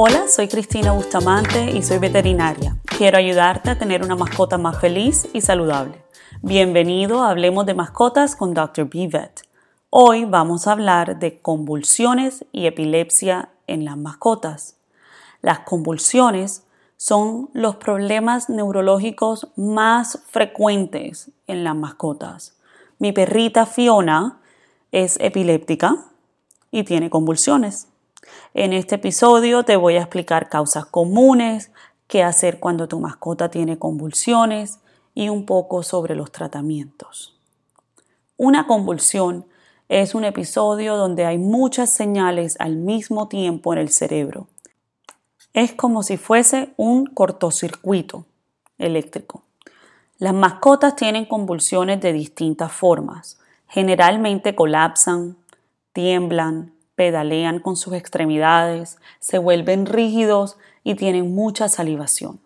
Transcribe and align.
Hola, 0.00 0.28
soy 0.28 0.46
Cristina 0.46 0.92
Bustamante 0.92 1.72
y 1.72 1.82
soy 1.82 1.98
veterinaria. 1.98 2.76
Quiero 2.84 3.18
ayudarte 3.18 3.70
a 3.70 3.78
tener 3.80 4.04
una 4.04 4.14
mascota 4.14 4.56
más 4.56 4.80
feliz 4.80 5.28
y 5.32 5.40
saludable. 5.40 6.04
Bienvenido 6.40 7.24
a 7.24 7.30
Hablemos 7.30 7.66
de 7.66 7.74
Mascotas 7.74 8.36
con 8.36 8.54
Dr. 8.54 8.88
Bivet. 8.88 9.42
Hoy 9.90 10.24
vamos 10.24 10.68
a 10.68 10.72
hablar 10.72 11.18
de 11.18 11.40
convulsiones 11.40 12.44
y 12.52 12.66
epilepsia 12.66 13.48
en 13.66 13.84
las 13.84 13.96
mascotas. 13.96 14.76
Las 15.42 15.58
convulsiones 15.58 16.62
son 16.96 17.50
los 17.52 17.74
problemas 17.74 18.48
neurológicos 18.48 19.48
más 19.56 20.20
frecuentes 20.28 21.32
en 21.48 21.64
las 21.64 21.74
mascotas. 21.74 22.56
Mi 23.00 23.10
perrita 23.10 23.66
Fiona 23.66 24.38
es 24.92 25.18
epiléptica 25.18 26.04
y 26.70 26.84
tiene 26.84 27.10
convulsiones. 27.10 27.88
En 28.54 28.72
este 28.72 28.96
episodio 28.96 29.64
te 29.64 29.76
voy 29.76 29.96
a 29.96 30.00
explicar 30.00 30.48
causas 30.48 30.86
comunes, 30.86 31.70
qué 32.06 32.22
hacer 32.22 32.58
cuando 32.58 32.88
tu 32.88 32.98
mascota 32.98 33.50
tiene 33.50 33.78
convulsiones 33.78 34.80
y 35.14 35.28
un 35.28 35.46
poco 35.46 35.82
sobre 35.82 36.14
los 36.14 36.32
tratamientos. 36.32 37.38
Una 38.36 38.66
convulsión 38.66 39.46
es 39.88 40.14
un 40.14 40.24
episodio 40.24 40.96
donde 40.96 41.24
hay 41.24 41.38
muchas 41.38 41.92
señales 41.92 42.56
al 42.58 42.76
mismo 42.76 43.28
tiempo 43.28 43.72
en 43.72 43.80
el 43.80 43.88
cerebro. 43.90 44.48
Es 45.54 45.72
como 45.72 46.02
si 46.02 46.16
fuese 46.16 46.72
un 46.76 47.06
cortocircuito 47.06 48.26
eléctrico. 48.78 49.42
Las 50.18 50.34
mascotas 50.34 50.94
tienen 50.94 51.26
convulsiones 51.26 52.00
de 52.00 52.12
distintas 52.12 52.72
formas. 52.72 53.38
Generalmente 53.66 54.54
colapsan, 54.54 55.36
tiemblan, 55.92 56.72
pedalean 56.98 57.60
con 57.60 57.76
sus 57.76 57.94
extremidades, 57.94 58.98
se 59.20 59.38
vuelven 59.38 59.86
rígidos 59.86 60.56
y 60.82 60.96
tienen 60.96 61.32
mucha 61.32 61.68
salivación. 61.68 62.40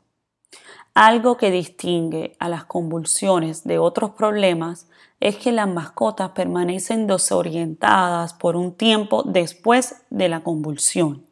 Algo 0.92 1.38
que 1.38 1.50
distingue 1.50 2.36
a 2.38 2.50
las 2.50 2.66
convulsiones 2.66 3.64
de 3.64 3.78
otros 3.78 4.10
problemas 4.10 4.88
es 5.20 5.36
que 5.38 5.52
las 5.52 5.68
mascotas 5.68 6.32
permanecen 6.32 7.06
desorientadas 7.06 8.34
por 8.34 8.56
un 8.56 8.74
tiempo 8.74 9.22
después 9.22 10.02
de 10.10 10.28
la 10.28 10.40
convulsión. 10.40 11.24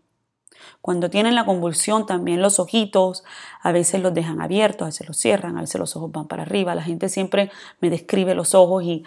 Cuando 0.81 1.11
tienen 1.11 1.35
la 1.35 1.45
convulsión, 1.45 2.07
también 2.07 2.41
los 2.41 2.59
ojitos 2.59 3.23
a 3.61 3.71
veces 3.71 4.01
los 4.01 4.15
dejan 4.15 4.41
abiertos, 4.41 4.83
a 4.83 4.87
veces 4.87 5.09
los 5.09 5.19
cierran, 5.19 5.59
a 5.59 5.61
veces 5.61 5.79
los 5.79 5.95
ojos 5.95 6.11
van 6.11 6.27
para 6.27 6.45
arriba. 6.45 6.75
La 6.75 6.83
gente 6.83 7.11
siempre 7.11 7.51
me 7.83 7.91
describe 7.91 8.35
los 8.35 8.55
ojos 8.55 8.83
y 8.83 9.05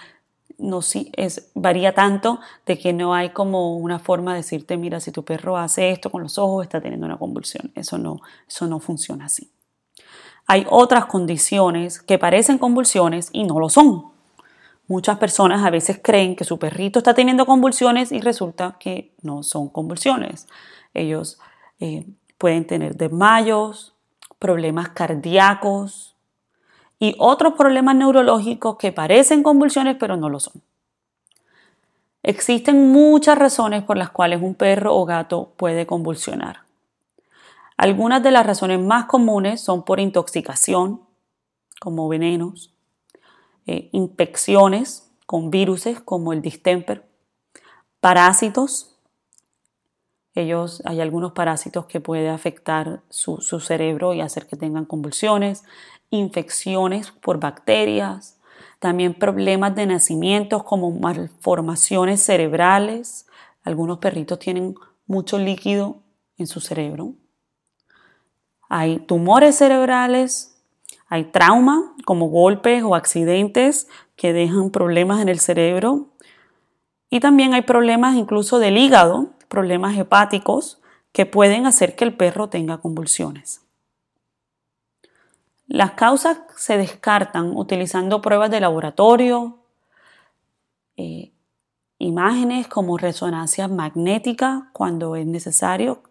no 0.63 0.79
es, 1.17 1.51
varía 1.53 1.93
tanto 1.93 2.39
de 2.65 2.79
que 2.79 2.93
no 2.93 3.13
hay 3.13 3.29
como 3.29 3.77
una 3.77 3.99
forma 3.99 4.31
de 4.31 4.37
decirte, 4.37 4.77
mira, 4.77 4.99
si 4.99 5.11
tu 5.11 5.23
perro 5.23 5.57
hace 5.57 5.91
esto 5.91 6.09
con 6.09 6.23
los 6.23 6.37
ojos, 6.37 6.63
está 6.63 6.81
teniendo 6.81 7.05
una 7.05 7.17
convulsión. 7.17 7.71
Eso 7.75 7.97
no, 7.97 8.21
eso 8.47 8.67
no 8.67 8.79
funciona 8.79 9.25
así. 9.25 9.51
Hay 10.47 10.65
otras 10.69 11.05
condiciones 11.05 12.01
que 12.01 12.17
parecen 12.17 12.57
convulsiones 12.57 13.29
y 13.33 13.43
no 13.43 13.59
lo 13.59 13.69
son. 13.69 14.05
Muchas 14.87 15.17
personas 15.17 15.65
a 15.65 15.69
veces 15.69 15.99
creen 16.01 16.35
que 16.35 16.43
su 16.43 16.57
perrito 16.57 16.99
está 16.99 17.13
teniendo 17.13 17.45
convulsiones 17.45 18.11
y 18.11 18.19
resulta 18.19 18.77
que 18.79 19.13
no 19.21 19.43
son 19.43 19.69
convulsiones. 19.69 20.47
Ellos 20.93 21.39
eh, 21.79 22.07
pueden 22.37 22.65
tener 22.65 22.95
desmayos, 22.95 23.95
problemas 24.39 24.89
cardíacos, 24.89 26.12
y 27.03 27.15
otros 27.19 27.55
problemas 27.55 27.97
neurológicos 27.97 28.77
que 28.77 28.93
parecen 28.93 29.43
convulsiones 29.43 29.97
pero 29.99 30.15
no 30.15 30.29
lo 30.29 30.39
son. 30.39 30.53
Existen 32.23 32.93
muchas 32.93 33.37
razones 33.37 33.83
por 33.83 33.97
las 33.97 34.09
cuales 34.09 34.41
un 34.41 34.55
perro 34.55 34.95
o 34.95 35.03
gato 35.03 35.51
puede 35.57 35.85
convulsionar. 35.85 36.61
Algunas 37.75 38.23
de 38.23 38.31
las 38.31 38.45
razones 38.45 38.79
más 38.79 39.07
comunes 39.07 39.59
son 39.59 39.83
por 39.83 39.99
intoxicación, 39.99 41.01
como 41.81 42.07
venenos, 42.07 42.73
eh, 43.67 43.89
infecciones 43.91 45.11
con 45.25 45.51
virus 45.51 45.85
como 46.05 46.31
el 46.31 46.41
distemper, 46.41 47.05
parásitos. 47.99 48.95
Ellos, 50.35 50.81
hay 50.85 51.01
algunos 51.01 51.33
parásitos 51.33 51.85
que 51.87 51.99
pueden 51.99 52.29
afectar 52.29 53.01
su, 53.09 53.41
su 53.41 53.59
cerebro 53.59 54.13
y 54.13 54.21
hacer 54.21 54.47
que 54.47 54.55
tengan 54.55 54.85
convulsiones, 54.85 55.65
infecciones 56.09 57.11
por 57.11 57.39
bacterias, 57.39 58.39
también 58.79 59.13
problemas 59.13 59.75
de 59.75 59.85
nacimiento 59.85 60.65
como 60.65 60.91
malformaciones 60.91 62.21
cerebrales. 62.21 63.27
Algunos 63.63 63.99
perritos 63.99 64.39
tienen 64.39 64.75
mucho 65.07 65.37
líquido 65.37 66.01
en 66.37 66.47
su 66.47 66.59
cerebro. 66.59 67.13
Hay 68.67 68.99
tumores 68.99 69.55
cerebrales, 69.55 70.61
hay 71.07 71.25
trauma 71.25 71.95
como 72.05 72.27
golpes 72.27 72.83
o 72.83 72.95
accidentes 72.95 73.87
que 74.15 74.33
dejan 74.33 74.71
problemas 74.71 75.21
en 75.21 75.29
el 75.29 75.39
cerebro. 75.39 76.09
Y 77.09 77.19
también 77.19 77.53
hay 77.53 77.61
problemas 77.61 78.15
incluso 78.15 78.59
del 78.59 78.77
hígado, 78.77 79.29
problemas 79.47 79.97
hepáticos 79.97 80.81
que 81.13 81.25
pueden 81.25 81.67
hacer 81.67 81.95
que 81.95 82.03
el 82.03 82.17
perro 82.17 82.49
tenga 82.49 82.79
convulsiones. 82.79 83.62
Las 85.67 85.91
causas 85.91 86.39
se 86.57 86.77
descartan 86.77 87.55
utilizando 87.55 88.21
pruebas 88.21 88.51
de 88.51 88.59
laboratorio, 88.59 89.59
eh, 90.97 91.31
imágenes 91.99 92.67
como 92.67 92.97
resonancia 92.97 93.67
magnética 93.67 94.69
cuando 94.73 95.15
es 95.15 95.25
necesario 95.25 96.03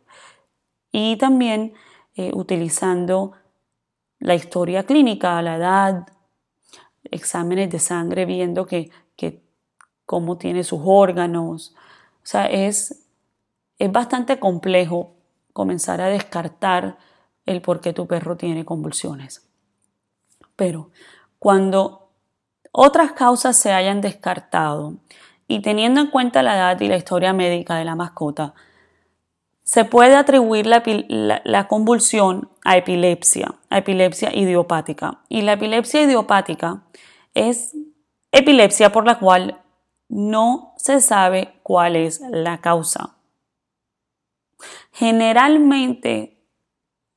y 0.90 1.16
también 1.16 1.74
eh, 2.14 2.30
utilizando 2.34 3.32
la 4.18 4.34
historia 4.34 4.84
clínica, 4.84 5.40
la 5.42 5.56
edad, 5.56 6.06
exámenes 7.10 7.70
de 7.70 7.78
sangre 7.78 8.24
viendo 8.24 8.66
que, 8.66 8.90
cómo 10.04 10.36
tiene 10.36 10.62
sus 10.62 10.80
órganos. 10.84 11.74
O 12.22 12.26
sea, 12.26 12.46
es, 12.46 13.06
es 13.78 13.92
bastante 13.92 14.38
complejo 14.38 15.14
comenzar 15.54 16.00
a 16.02 16.08
descartar 16.08 16.98
el 17.46 17.62
por 17.62 17.80
qué 17.80 17.92
tu 17.92 18.06
perro 18.06 18.36
tiene 18.36 18.64
convulsiones. 18.64 19.48
Pero 20.56 20.90
cuando 21.38 22.10
otras 22.72 23.12
causas 23.12 23.56
se 23.56 23.72
hayan 23.72 24.00
descartado 24.00 24.96
y 25.48 25.60
teniendo 25.60 26.00
en 26.00 26.10
cuenta 26.10 26.42
la 26.42 26.56
edad 26.56 26.80
y 26.80 26.88
la 26.88 26.96
historia 26.96 27.32
médica 27.32 27.76
de 27.76 27.84
la 27.84 27.94
mascota, 27.94 28.54
se 29.64 29.84
puede 29.84 30.16
atribuir 30.16 30.66
la, 30.66 31.68
convulsión 31.68 32.50
a 32.64 32.76
epilepsia, 32.76 33.54
a 33.70 33.78
epilepsia 33.78 34.34
idiopática. 34.34 35.20
Y 35.28 35.42
la 35.42 35.52
epilepsia 35.52 36.02
idiopática 36.02 36.82
es 37.34 37.74
epilepsia 38.32 38.90
por 38.92 39.06
la 39.06 39.18
cual 39.18 39.62
no 40.08 40.74
se 40.76 41.00
sabe 41.00 41.54
cuál 41.62 41.96
es 41.96 42.20
la 42.30 42.60
causa. 42.60 43.16
Generalmente 44.92 46.31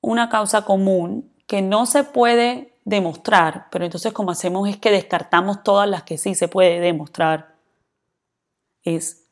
una 0.05 0.29
causa 0.29 0.63
común 0.63 1.33
que 1.47 1.61
no 1.61 1.85
se 1.85 2.03
puede 2.03 2.77
demostrar, 2.85 3.67
pero 3.71 3.85
entonces 3.85 4.13
como 4.13 4.31
hacemos 4.31 4.69
es 4.69 4.77
que 4.77 4.91
descartamos 4.91 5.63
todas 5.63 5.89
las 5.89 6.03
que 6.03 6.17
sí 6.17 6.35
se 6.35 6.47
puede 6.47 6.79
demostrar, 6.79 7.55
es 8.83 9.25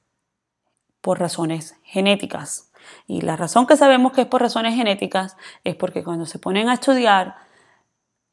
por 1.01 1.19
razones 1.19 1.75
genéticas. 1.83 2.71
Y 3.07 3.21
la 3.21 3.35
razón 3.35 3.67
que 3.67 3.77
sabemos 3.77 4.13
que 4.13 4.21
es 4.21 4.27
por 4.27 4.41
razones 4.41 4.75
genéticas 4.75 5.37
es 5.63 5.75
porque 5.75 6.03
cuando 6.03 6.25
se 6.25 6.39
ponen 6.39 6.69
a 6.69 6.73
estudiar 6.73 7.35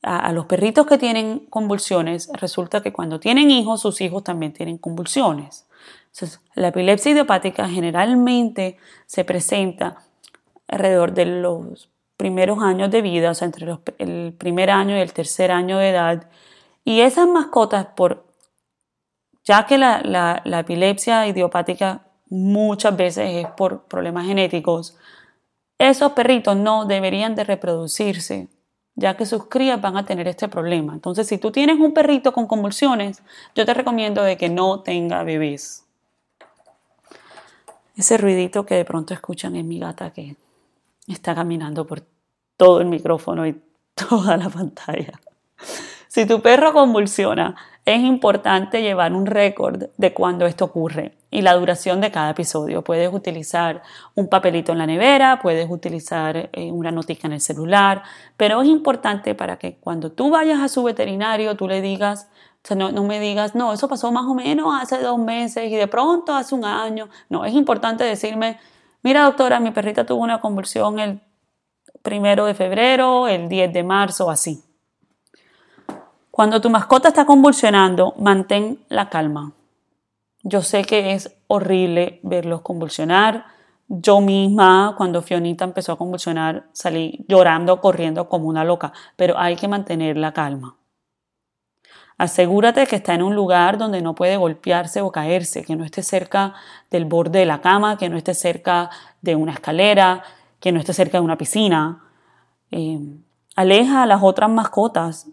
a, 0.02 0.32
los 0.32 0.47
perritos 0.47 0.86
que 0.86 0.97
tienen 0.97 1.41
convulsiones, 1.50 2.30
resulta 2.32 2.82
que 2.82 2.92
cuando 2.92 3.20
tienen 3.20 3.50
hijos, 3.50 3.82
sus 3.82 4.00
hijos 4.00 4.24
también 4.24 4.54
tienen 4.54 4.78
convulsiones. 4.78 5.68
Entonces, 6.12 6.41
la 6.54 6.68
epilepsia 6.68 7.12
idiopática 7.12 7.68
generalmente 7.68 8.78
se 9.04 9.24
presenta 9.24 10.03
alrededor 10.68 11.12
de 11.12 11.26
los 11.26 11.90
primeros 12.20 12.62
años 12.62 12.90
de 12.90 13.00
vida, 13.00 13.30
o 13.30 13.34
sea, 13.34 13.46
entre 13.46 13.66
el 13.96 14.34
primer 14.36 14.68
año 14.68 14.94
y 14.94 15.00
el 15.00 15.14
tercer 15.14 15.50
año 15.50 15.78
de 15.78 15.88
edad. 15.88 16.28
Y 16.84 17.00
esas 17.00 17.26
mascotas, 17.26 17.86
por, 17.96 18.26
ya 19.42 19.64
que 19.64 19.78
la, 19.78 20.02
la 20.44 20.58
epilepsia 20.58 21.26
idiopática 21.26 22.02
muchas 22.28 22.94
veces 22.94 23.44
es 23.44 23.46
por 23.52 23.84
problemas 23.84 24.26
genéticos, 24.26 24.98
esos 25.78 26.12
perritos 26.12 26.58
no 26.58 26.84
deberían 26.84 27.34
de 27.34 27.44
reproducirse, 27.44 28.48
ya 28.96 29.16
que 29.16 29.24
sus 29.24 29.46
crías 29.46 29.80
van 29.80 29.96
a 29.96 30.04
tener 30.04 30.28
este 30.28 30.46
problema. 30.46 30.92
Entonces, 30.92 31.26
si 31.26 31.38
tú 31.38 31.50
tienes 31.50 31.80
un 31.80 31.94
perrito 31.94 32.34
con 32.34 32.46
convulsiones, 32.46 33.22
yo 33.54 33.64
te 33.64 33.72
recomiendo 33.72 34.22
de 34.22 34.36
que 34.36 34.50
no 34.50 34.80
tenga 34.80 35.22
bebés. 35.22 35.86
Ese 37.96 38.18
ruidito 38.18 38.66
que 38.66 38.74
de 38.74 38.84
pronto 38.84 39.14
escuchan 39.14 39.56
en 39.56 39.68
mi 39.68 39.78
gata 39.78 40.10
que 40.10 40.36
está 41.12 41.34
caminando 41.34 41.86
por 41.86 42.03
todo 42.57 42.80
el 42.80 42.86
micrófono 42.86 43.47
y 43.47 43.60
toda 43.95 44.36
la 44.36 44.48
pantalla. 44.48 45.12
Si 46.09 46.27
tu 46.27 46.42
perro 46.42 46.72
convulsiona, 46.72 47.54
es 47.84 48.01
importante 48.03 48.83
llevar 48.83 49.12
un 49.12 49.27
récord 49.27 49.84
de 49.97 50.12
cuando 50.12 50.47
esto 50.47 50.65
ocurre. 50.66 51.16
y 51.33 51.42
la 51.42 51.54
duración 51.54 52.01
de 52.01 52.10
cada 52.10 52.30
episodio. 52.30 52.83
Puedes 52.83 53.15
utilizar 53.15 53.83
un 54.16 54.27
papelito 54.27 54.72
en 54.72 54.78
la 54.78 54.86
nevera, 54.86 55.39
puedes 55.41 55.71
utilizar 55.71 56.51
eh, 56.53 56.72
una 56.72 56.91
notica 56.91 57.28
en 57.28 57.34
el 57.34 57.41
celular, 57.41 58.03
pero 58.36 58.60
es 58.60 58.68
importante 58.68 59.36
para 59.36 59.56
que 59.56 59.77
cuando 59.77 60.10
tú 60.10 60.30
vayas 60.30 60.59
a 60.59 60.68
su 60.68 60.83
veterinario 60.83 61.56
tú 61.56 61.68
le 61.68 61.80
digas, 61.80 62.28
o 62.65 62.66
sea, 62.66 62.77
no, 62.77 62.91
no, 62.91 63.04
me 63.04 63.21
digas, 63.21 63.54
no, 63.54 63.72
eso 63.72 63.86
pasó 63.86 64.10
más 64.10 64.24
o 64.27 64.34
menos 64.34 64.74
hace 64.83 64.98
dos 64.98 65.18
meses 65.18 65.71
y 65.71 65.77
de 65.77 65.86
pronto 65.86 66.34
hace 66.34 66.56
un 66.56 66.65
año. 66.65 67.09
No, 67.28 67.45
es 67.45 67.54
importante 67.54 68.03
decirme, 68.03 68.59
mira 69.02 69.24
doctora, 69.24 69.60
mi 69.60 69.70
perrita 69.70 70.04
tuvo 70.04 70.22
una 70.22 70.41
convulsión 70.41 70.98
el 70.98 71.20
primero 72.02 72.47
de 72.47 72.54
febrero, 72.54 73.28
el 73.28 73.48
10 73.48 73.72
de 73.72 73.82
marzo, 73.82 74.30
así. 74.30 74.62
Cuando 76.30 76.60
tu 76.60 76.70
mascota 76.70 77.08
está 77.08 77.26
convulsionando, 77.26 78.14
mantén 78.18 78.78
la 78.88 79.08
calma. 79.08 79.52
Yo 80.42 80.62
sé 80.62 80.84
que 80.84 81.12
es 81.12 81.36
horrible 81.48 82.20
verlos 82.22 82.62
convulsionar. 82.62 83.44
Yo 83.88 84.20
misma, 84.20 84.94
cuando 84.97 85.20
Fionita 85.20 85.64
empezó 85.64 85.92
a 85.92 85.98
convulsionar, 85.98 86.64
salí 86.72 87.24
llorando, 87.28 87.80
corriendo 87.80 88.28
como 88.28 88.48
una 88.48 88.64
loca, 88.64 88.92
pero 89.16 89.36
hay 89.36 89.56
que 89.56 89.68
mantener 89.68 90.16
la 90.16 90.32
calma. 90.32 90.76
Asegúrate 92.20 92.86
que 92.86 92.96
está 92.96 93.14
en 93.14 93.22
un 93.22 93.34
lugar 93.34 93.78
donde 93.78 94.02
no 94.02 94.14
puede 94.14 94.36
golpearse 94.36 95.00
o 95.00 95.10
caerse, 95.10 95.64
que 95.64 95.74
no 95.74 95.86
esté 95.86 96.02
cerca 96.02 96.52
del 96.90 97.06
borde 97.06 97.38
de 97.38 97.46
la 97.46 97.62
cama, 97.62 97.96
que 97.96 98.10
no 98.10 98.18
esté 98.18 98.34
cerca 98.34 98.90
de 99.22 99.36
una 99.36 99.52
escalera, 99.52 100.22
que 100.60 100.70
no 100.70 100.80
esté 100.80 100.92
cerca 100.92 101.16
de 101.16 101.24
una 101.24 101.38
piscina. 101.38 102.04
Eh, 102.72 103.00
aleja 103.56 104.02
a 104.02 104.06
las 104.06 104.22
otras 104.22 104.50
mascotas. 104.50 105.28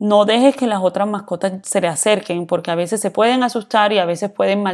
No 0.00 0.24
dejes 0.24 0.56
que 0.56 0.66
las 0.66 0.82
otras 0.82 1.06
mascotas 1.06 1.60
se 1.62 1.80
le 1.80 1.86
acerquen 1.86 2.48
porque 2.48 2.72
a 2.72 2.74
veces 2.74 3.00
se 3.00 3.12
pueden 3.12 3.44
asustar 3.44 3.92
y 3.92 4.00
a 4.00 4.04
veces 4.04 4.32
pueden 4.32 4.64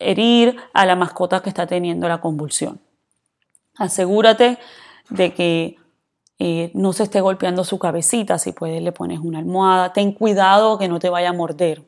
herir 0.00 0.56
a 0.72 0.84
la 0.84 0.96
mascota 0.96 1.42
que 1.42 1.48
está 1.48 1.68
teniendo 1.68 2.08
la 2.08 2.20
convulsión. 2.20 2.80
Asegúrate 3.76 4.58
de 5.10 5.32
que 5.32 5.76
eh, 6.38 6.70
no 6.74 6.92
se 6.92 7.04
esté 7.04 7.20
golpeando 7.20 7.64
su 7.64 7.78
cabecita, 7.78 8.38
si 8.38 8.52
puedes 8.52 8.82
le 8.82 8.92
pones 8.92 9.20
una 9.20 9.38
almohada. 9.38 9.92
Ten 9.92 10.12
cuidado 10.12 10.78
que 10.78 10.88
no 10.88 10.98
te 10.98 11.08
vaya 11.08 11.30
a 11.30 11.32
morder, 11.32 11.84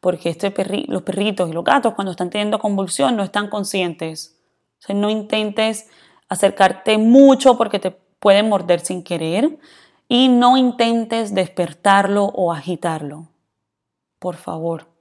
porque 0.00 0.30
este 0.30 0.52
los 0.88 1.02
perritos 1.02 1.48
y 1.48 1.52
los 1.52 1.64
gatos 1.64 1.94
cuando 1.94 2.10
están 2.10 2.30
teniendo 2.30 2.58
convulsión 2.58 3.16
no 3.16 3.22
están 3.22 3.48
conscientes. 3.48 4.38
no 4.88 5.10
intentes 5.10 5.88
acercarte 6.28 6.98
mucho 6.98 7.56
porque 7.56 7.78
te 7.78 7.90
pueden 7.90 8.48
morder 8.48 8.80
sin 8.80 9.02
querer 9.02 9.58
y 10.08 10.28
no 10.28 10.56
intentes 10.56 11.34
despertarlo 11.34 12.24
o 12.26 12.52
agitarlo. 12.52 13.28
Por 14.18 14.36
favor, 14.36 14.95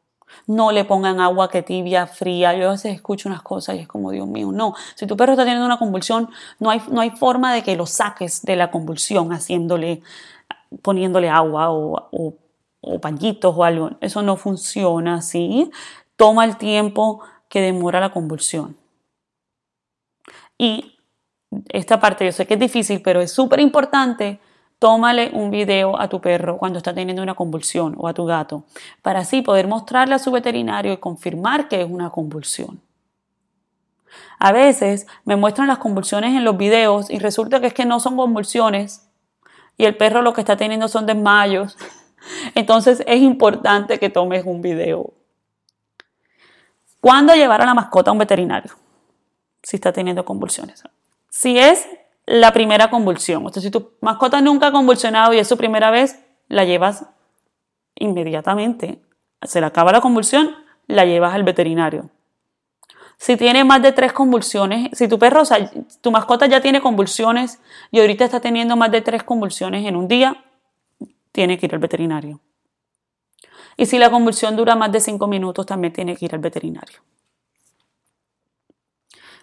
no 0.47 0.71
le 0.71 0.85
pongan 0.85 1.19
agua 1.19 1.49
que 1.49 1.61
tibia, 1.61 2.07
fría. 2.07 2.53
Yo 2.55 2.69
a 2.69 2.71
veces 2.71 2.93
escucho 2.93 3.29
unas 3.29 3.41
cosas 3.41 3.75
y 3.75 3.79
es 3.79 3.87
como, 3.87 4.11
Dios 4.11 4.27
mío, 4.27 4.51
no. 4.51 4.73
Si 4.95 5.07
tu 5.07 5.17
perro 5.17 5.33
está 5.33 5.43
teniendo 5.43 5.65
una 5.65 5.77
convulsión, 5.77 6.29
no 6.59 6.69
hay, 6.69 6.81
no 6.89 7.01
hay 7.01 7.11
forma 7.11 7.53
de 7.53 7.63
que 7.63 7.75
lo 7.75 7.85
saques 7.85 8.43
de 8.43 8.55
la 8.55 8.71
convulsión 8.71 9.31
haciéndole, 9.31 10.01
poniéndole 10.81 11.29
agua 11.29 11.71
o, 11.71 12.09
o, 12.11 12.33
o 12.81 13.01
pañitos 13.01 13.55
o 13.55 13.63
algo. 13.63 13.91
Eso 14.01 14.21
no 14.21 14.35
funciona 14.37 15.15
así. 15.15 15.71
Toma 16.15 16.45
el 16.45 16.57
tiempo 16.57 17.21
que 17.49 17.61
demora 17.61 17.99
la 17.99 18.11
convulsión. 18.11 18.77
Y 20.57 20.95
esta 21.69 21.99
parte 21.99 22.25
yo 22.25 22.31
sé 22.31 22.47
que 22.47 22.55
es 22.55 22.59
difícil, 22.59 23.01
pero 23.01 23.21
es 23.21 23.31
súper 23.31 23.59
importante. 23.59 24.39
Tómale 24.79 25.31
un 25.33 25.51
video 25.51 25.99
a 25.99 26.09
tu 26.09 26.19
perro 26.19 26.57
cuando 26.57 26.77
está 26.77 26.93
teniendo 26.93 27.23
una 27.23 27.33
convulsión 27.33 27.95
o 27.97 28.07
a 28.07 28.13
tu 28.13 28.25
gato, 28.25 28.65
para 29.01 29.19
así 29.19 29.41
poder 29.41 29.67
mostrarle 29.67 30.15
a 30.15 30.19
su 30.19 30.31
veterinario 30.31 30.91
y 30.93 30.97
confirmar 30.97 31.67
que 31.67 31.81
es 31.81 31.89
una 31.89 32.09
convulsión. 32.09 32.81
A 34.39 34.51
veces 34.51 35.07
me 35.23 35.35
muestran 35.35 35.67
las 35.67 35.77
convulsiones 35.77 36.35
en 36.35 36.43
los 36.43 36.57
videos 36.57 37.09
y 37.09 37.19
resulta 37.19 37.59
que 37.59 37.67
es 37.67 37.73
que 37.73 37.85
no 37.85 37.99
son 37.99 38.17
convulsiones 38.17 39.07
y 39.77 39.85
el 39.85 39.95
perro 39.95 40.21
lo 40.21 40.33
que 40.33 40.41
está 40.41 40.57
teniendo 40.57 40.87
son 40.87 41.05
desmayos. 41.05 41.77
Entonces 42.55 43.03
es 43.07 43.21
importante 43.21 43.99
que 43.99 44.09
tomes 44.09 44.45
un 44.45 44.61
video. 44.61 45.13
¿Cuándo 46.99 47.35
llevar 47.35 47.61
a 47.61 47.65
la 47.65 47.73
mascota 47.73 48.09
a 48.09 48.13
un 48.13 48.19
veterinario? 48.19 48.71
Si 49.61 49.77
está 49.77 49.93
teniendo 49.93 50.25
convulsiones. 50.25 50.83
Si 51.29 51.57
es 51.57 51.87
la 52.25 52.51
primera 52.53 52.89
convulsión, 52.89 53.45
o 53.45 53.49
si 53.49 53.69
tu 53.69 53.91
mascota 54.01 54.41
nunca 54.41 54.67
ha 54.67 54.71
convulsionado 54.71 55.33
y 55.33 55.39
es 55.39 55.47
su 55.47 55.57
primera 55.57 55.91
vez, 55.91 56.19
la 56.47 56.65
llevas 56.65 57.05
inmediatamente. 57.95 59.01
Se 59.41 59.59
le 59.59 59.67
acaba 59.67 59.91
la 59.91 60.01
convulsión, 60.01 60.55
la 60.87 61.05
llevas 61.05 61.33
al 61.33 61.43
veterinario. 61.43 62.09
Si 63.17 63.37
tiene 63.37 63.63
más 63.63 63.81
de 63.81 63.91
tres 63.91 64.11
convulsiones, 64.11 64.89
si 64.93 65.07
tu 65.07 65.17
perro, 65.17 65.41
o 65.41 65.45
sea, 65.45 65.71
tu 66.01 66.11
mascota 66.11 66.47
ya 66.47 66.61
tiene 66.61 66.81
convulsiones 66.81 67.59
y 67.91 67.99
ahorita 67.99 68.25
está 68.25 68.39
teniendo 68.39 68.75
más 68.75 68.91
de 68.91 69.01
tres 69.01 69.23
convulsiones 69.23 69.85
en 69.85 69.95
un 69.95 70.07
día, 70.07 70.43
tiene 71.31 71.57
que 71.57 71.67
ir 71.67 71.73
al 71.73 71.79
veterinario. 71.79 72.41
Y 73.77 73.85
si 73.85 73.99
la 73.99 74.09
convulsión 74.09 74.55
dura 74.55 74.75
más 74.75 74.91
de 74.91 74.99
cinco 74.99 75.27
minutos, 75.27 75.65
también 75.65 75.93
tiene 75.93 76.15
que 76.15 76.25
ir 76.25 76.33
al 76.33 76.41
veterinario. 76.41 76.99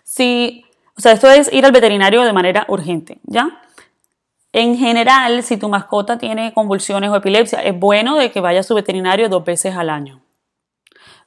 Si 0.03 0.65
o 0.97 1.01
sea, 1.01 1.13
esto 1.13 1.29
es 1.29 1.53
ir 1.53 1.65
al 1.65 1.73
veterinario 1.73 2.23
de 2.23 2.33
manera 2.33 2.65
urgente, 2.69 3.19
¿ya? 3.25 3.63
En 4.53 4.77
general, 4.77 5.43
si 5.43 5.57
tu 5.57 5.69
mascota 5.69 6.19
tiene 6.19 6.53
convulsiones 6.53 7.11
o 7.11 7.17
epilepsia, 7.17 7.63
es 7.63 7.79
bueno 7.79 8.17
de 8.17 8.31
que 8.31 8.41
vaya 8.41 8.61
a 8.61 8.63
su 8.63 8.75
veterinario 8.75 9.31
dos 9.31 9.45
veces 9.45 9.75
al 9.75 9.89
año. 9.89 10.21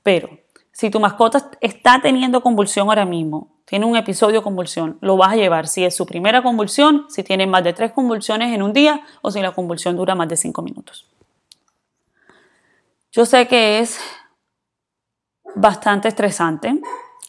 Pero 0.04 0.30
si 0.72 0.92
tu 0.92 1.00
mascota 1.00 1.50
está 1.62 2.00
teniendo 2.02 2.42
convulsión 2.42 2.90
ahora 2.90 3.06
mismo, 3.06 3.56
tiene 3.66 3.86
un 3.86 3.98
episodio 3.98 4.42
de 4.42 4.44
convulsión, 4.44 5.00
lo 5.02 5.18
vas 5.18 5.32
a 5.32 5.36
llevar 5.38 5.68
si 5.68 5.84
es 5.84 5.96
su 5.96 6.06
primera 6.06 6.44
convulsión, 6.44 7.06
si 7.10 7.24
tiene 7.24 7.48
más 7.48 7.64
de 7.64 7.74
tres 7.74 7.92
convulsiones 7.92 8.54
en 8.54 8.62
un 8.62 8.74
día 8.74 9.02
o 9.24 9.32
si 9.32 9.42
la 9.42 9.54
convulsión 9.54 9.96
dura 9.96 10.14
más 10.14 10.30
de 10.30 10.38
cinco 10.38 10.62
minutos. 10.62 11.08
Yo 13.12 13.26
sé 13.26 13.48
que 13.48 13.80
es 13.80 14.00
bastante 15.56 16.10
estresante 16.10 16.80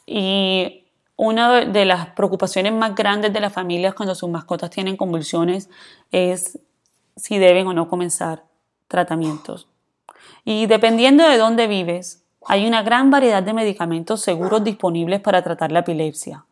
y 0.04 0.85
una 1.16 1.64
de 1.64 1.84
las 1.86 2.08
preocupaciones 2.08 2.72
más 2.72 2.94
grandes 2.94 3.32
de 3.32 3.40
las 3.40 3.52
familias 3.52 3.94
cuando 3.94 4.14
sus 4.14 4.28
mascotas 4.28 4.70
tienen 4.70 4.96
convulsiones 4.96 5.70
es 6.12 6.58
si 7.16 7.38
deben 7.38 7.66
o 7.66 7.72
no 7.72 7.88
comenzar 7.88 8.44
tratamientos. 8.88 9.68
Y 10.44 10.66
dependiendo 10.66 11.26
de 11.26 11.38
dónde 11.38 11.66
vives, 11.66 12.22
hay 12.46 12.66
una 12.66 12.82
gran 12.82 13.10
variedad 13.10 13.42
de 13.42 13.54
medicamentos 13.54 14.20
seguros 14.20 14.62
disponibles 14.62 15.20
para 15.20 15.42
tratar 15.42 15.72
la 15.72 15.80
epilepsia. 15.80 16.44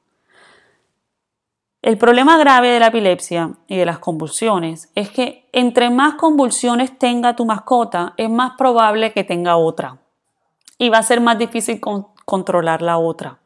El 1.82 1.98
problema 1.98 2.38
grave 2.38 2.70
de 2.70 2.80
la 2.80 2.86
epilepsia 2.86 3.52
y 3.68 3.76
de 3.76 3.84
las 3.84 3.98
convulsiones 3.98 4.90
es 4.94 5.10
que 5.10 5.46
entre 5.52 5.90
más 5.90 6.14
convulsiones 6.14 6.98
tenga 6.98 7.36
tu 7.36 7.44
mascota, 7.44 8.14
es 8.16 8.30
más 8.30 8.52
probable 8.56 9.12
que 9.12 9.22
tenga 9.22 9.56
otra. 9.56 9.98
Y 10.78 10.88
va 10.88 10.98
a 10.98 11.02
ser 11.02 11.20
más 11.20 11.38
difícil 11.38 11.80
controlar 12.24 12.80
la 12.80 12.96
otra. 12.96 13.38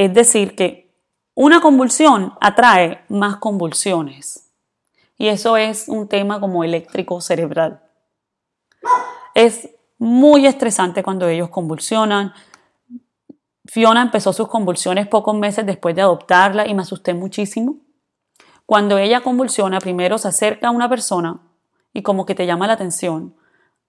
Es 0.00 0.14
decir, 0.14 0.56
que 0.56 0.96
una 1.34 1.60
convulsión 1.60 2.32
atrae 2.40 3.04
más 3.10 3.36
convulsiones. 3.36 4.50
Y 5.18 5.28
eso 5.28 5.58
es 5.58 5.88
un 5.88 6.08
tema 6.08 6.40
como 6.40 6.64
eléctrico 6.64 7.20
cerebral. 7.20 7.82
Es 9.34 9.68
muy 9.98 10.46
estresante 10.46 11.02
cuando 11.02 11.28
ellos 11.28 11.50
convulsionan. 11.50 12.32
Fiona 13.66 14.00
empezó 14.00 14.32
sus 14.32 14.48
convulsiones 14.48 15.06
pocos 15.06 15.36
meses 15.36 15.66
después 15.66 15.94
de 15.94 16.00
adoptarla 16.00 16.66
y 16.66 16.72
me 16.72 16.80
asusté 16.80 17.12
muchísimo. 17.12 17.76
Cuando 18.64 18.96
ella 18.96 19.20
convulsiona, 19.20 19.80
primero 19.80 20.16
se 20.16 20.28
acerca 20.28 20.68
a 20.68 20.70
una 20.70 20.88
persona 20.88 21.42
y 21.92 22.00
como 22.00 22.24
que 22.24 22.34
te 22.34 22.46
llama 22.46 22.66
la 22.66 22.72
atención, 22.72 23.34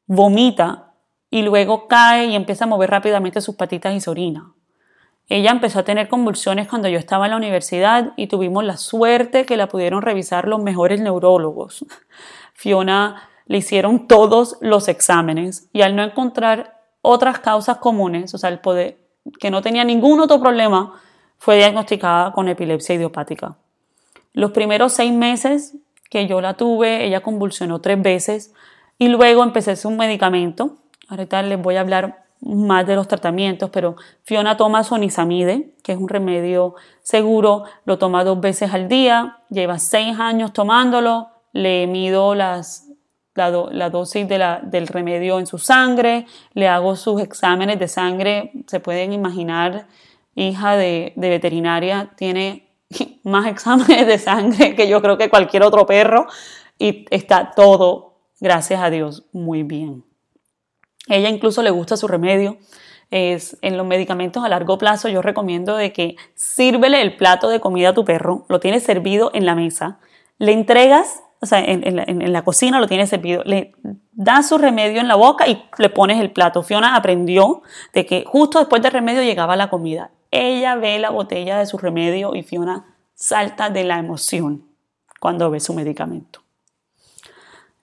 vomita 0.07 0.93
y 1.29 1.43
luego 1.43 1.87
cae 1.87 2.25
y 2.25 2.35
empieza 2.35 2.65
a 2.65 2.67
mover 2.67 2.89
rápidamente 2.89 3.39
sus 3.39 3.55
patitas 3.55 3.95
y 3.95 4.01
se 4.01 4.09
orina. 4.09 4.53
Ella 5.31 5.51
empezó 5.51 5.79
a 5.79 5.83
tener 5.83 6.09
convulsiones 6.09 6.67
cuando 6.67 6.89
yo 6.89 6.99
estaba 6.99 7.25
en 7.25 7.31
la 7.31 7.37
universidad 7.37 8.11
y 8.17 8.27
tuvimos 8.27 8.65
la 8.65 8.75
suerte 8.75 9.45
que 9.45 9.55
la 9.55 9.69
pudieron 9.69 10.01
revisar 10.01 10.45
los 10.45 10.61
mejores 10.61 10.99
neurólogos. 10.99 11.85
Fiona 12.53 13.29
le 13.45 13.59
hicieron 13.59 14.09
todos 14.09 14.57
los 14.59 14.89
exámenes 14.89 15.69
y 15.71 15.83
al 15.83 15.95
no 15.95 16.03
encontrar 16.03 16.81
otras 17.01 17.39
causas 17.39 17.77
comunes, 17.77 18.33
o 18.33 18.37
sea, 18.37 18.49
el 18.49 18.59
poder, 18.59 18.97
que 19.39 19.51
no 19.51 19.61
tenía 19.61 19.85
ningún 19.85 20.19
otro 20.19 20.41
problema, 20.41 20.99
fue 21.37 21.55
diagnosticada 21.55 22.33
con 22.33 22.49
epilepsia 22.49 22.95
idiopática. 22.95 23.55
Los 24.33 24.51
primeros 24.51 24.91
seis 24.91 25.13
meses 25.13 25.77
que 26.09 26.27
yo 26.27 26.41
la 26.41 26.55
tuve, 26.55 27.05
ella 27.05 27.21
convulsionó 27.21 27.79
tres 27.79 28.01
veces 28.01 28.53
y 28.97 29.07
luego 29.07 29.43
empecé 29.43 29.77
su 29.77 29.91
medicamento. 29.91 30.75
Ahorita 31.07 31.41
les 31.41 31.61
voy 31.61 31.77
a 31.77 31.81
hablar 31.81 32.25
más 32.41 32.87
de 32.87 32.95
los 32.95 33.07
tratamientos, 33.07 33.69
pero 33.69 33.95
Fiona 34.23 34.57
toma 34.57 34.83
sonizamide, 34.83 35.75
que 35.83 35.93
es 35.93 35.97
un 35.97 36.09
remedio 36.09 36.75
seguro, 37.03 37.63
lo 37.85 37.97
toma 37.97 38.23
dos 38.23 38.39
veces 38.41 38.73
al 38.73 38.87
día, 38.87 39.37
lleva 39.49 39.77
seis 39.77 40.19
años 40.19 40.51
tomándolo, 40.51 41.29
le 41.53 41.85
mido 41.85 42.33
las, 42.33 42.87
la, 43.35 43.89
dosis 43.89 44.27
del 44.27 44.87
remedio 44.87 45.39
en 45.39 45.45
su 45.45 45.59
sangre, 45.59 46.25
le 46.53 46.67
hago 46.67 46.95
sus 46.95 47.21
exámenes 47.21 47.77
de 47.77 47.87
sangre, 47.87 48.51
se 48.67 48.79
pueden 48.79 49.13
imaginar, 49.13 49.87
hija 50.33 50.75
de, 50.77 51.13
de 51.15 51.29
veterinaria, 51.29 52.11
tiene 52.17 52.67
más 53.23 53.45
exámenes 53.45 54.07
de 54.07 54.17
sangre 54.17 54.75
que 54.75 54.87
yo 54.87 55.01
creo 55.01 55.17
que 55.17 55.29
cualquier 55.29 55.63
otro 55.63 55.85
perro 55.85 56.25
y 56.79 57.05
está 57.11 57.51
todo, 57.55 58.15
gracias 58.39 58.81
a 58.81 58.89
Dios, 58.89 59.25
muy 59.31 59.61
bien. 59.61 60.10
Ella 61.11 61.29
incluso 61.29 61.61
le 61.61 61.69
gusta 61.69 61.97
su 61.97 62.07
remedio. 62.07 62.57
Es, 63.11 63.57
en 63.61 63.75
los 63.75 63.85
medicamentos 63.85 64.43
a 64.43 64.49
largo 64.49 64.77
plazo 64.77 65.09
yo 65.09 65.21
recomiendo 65.21 65.75
de 65.75 65.91
que 65.91 66.15
sírvele 66.33 67.01
el 67.01 67.17
plato 67.17 67.49
de 67.49 67.59
comida 67.59 67.89
a 67.89 67.93
tu 67.93 68.05
perro, 68.05 68.45
lo 68.47 68.61
tienes 68.61 68.83
servido 68.83 69.31
en 69.33 69.45
la 69.45 69.53
mesa, 69.53 69.99
le 70.37 70.53
entregas 70.53 71.21
o 71.41 71.47
sea, 71.47 71.59
en, 71.59 72.31
la 72.31 72.43
cocina 72.43 72.79
lo 72.79 72.87
tiene 72.87 73.07
servido, 73.07 73.41
le 73.45 73.73
das 74.11 74.47
su 74.47 74.59
remedio 74.59 75.01
en 75.01 75.07
la 75.07 75.15
boca 75.15 75.47
y 75.47 75.65
le 75.79 75.89
pones 75.89 76.19
el 76.21 76.29
plato. 76.29 76.61
Fiona 76.61 76.95
aprendió 76.95 77.63
de 77.93 78.05
que 78.05 78.23
justo 78.27 78.59
después 78.59 78.83
del 78.83 78.91
remedio 78.91 79.23
llegaba 79.23 79.55
la 79.55 79.71
comida. 79.71 80.11
Ella 80.29 80.75
ve 80.75 80.99
la 80.99 81.09
botella 81.09 81.57
de 81.57 81.65
su 81.65 81.79
remedio 81.79 82.35
y 82.35 82.43
Fiona 82.43 82.95
salta 83.15 83.71
de 83.71 83.83
la 83.83 83.97
emoción 83.97 84.67
cuando 85.19 85.49
ve 85.49 85.59
su 85.59 85.73
medicamento. 85.73 86.43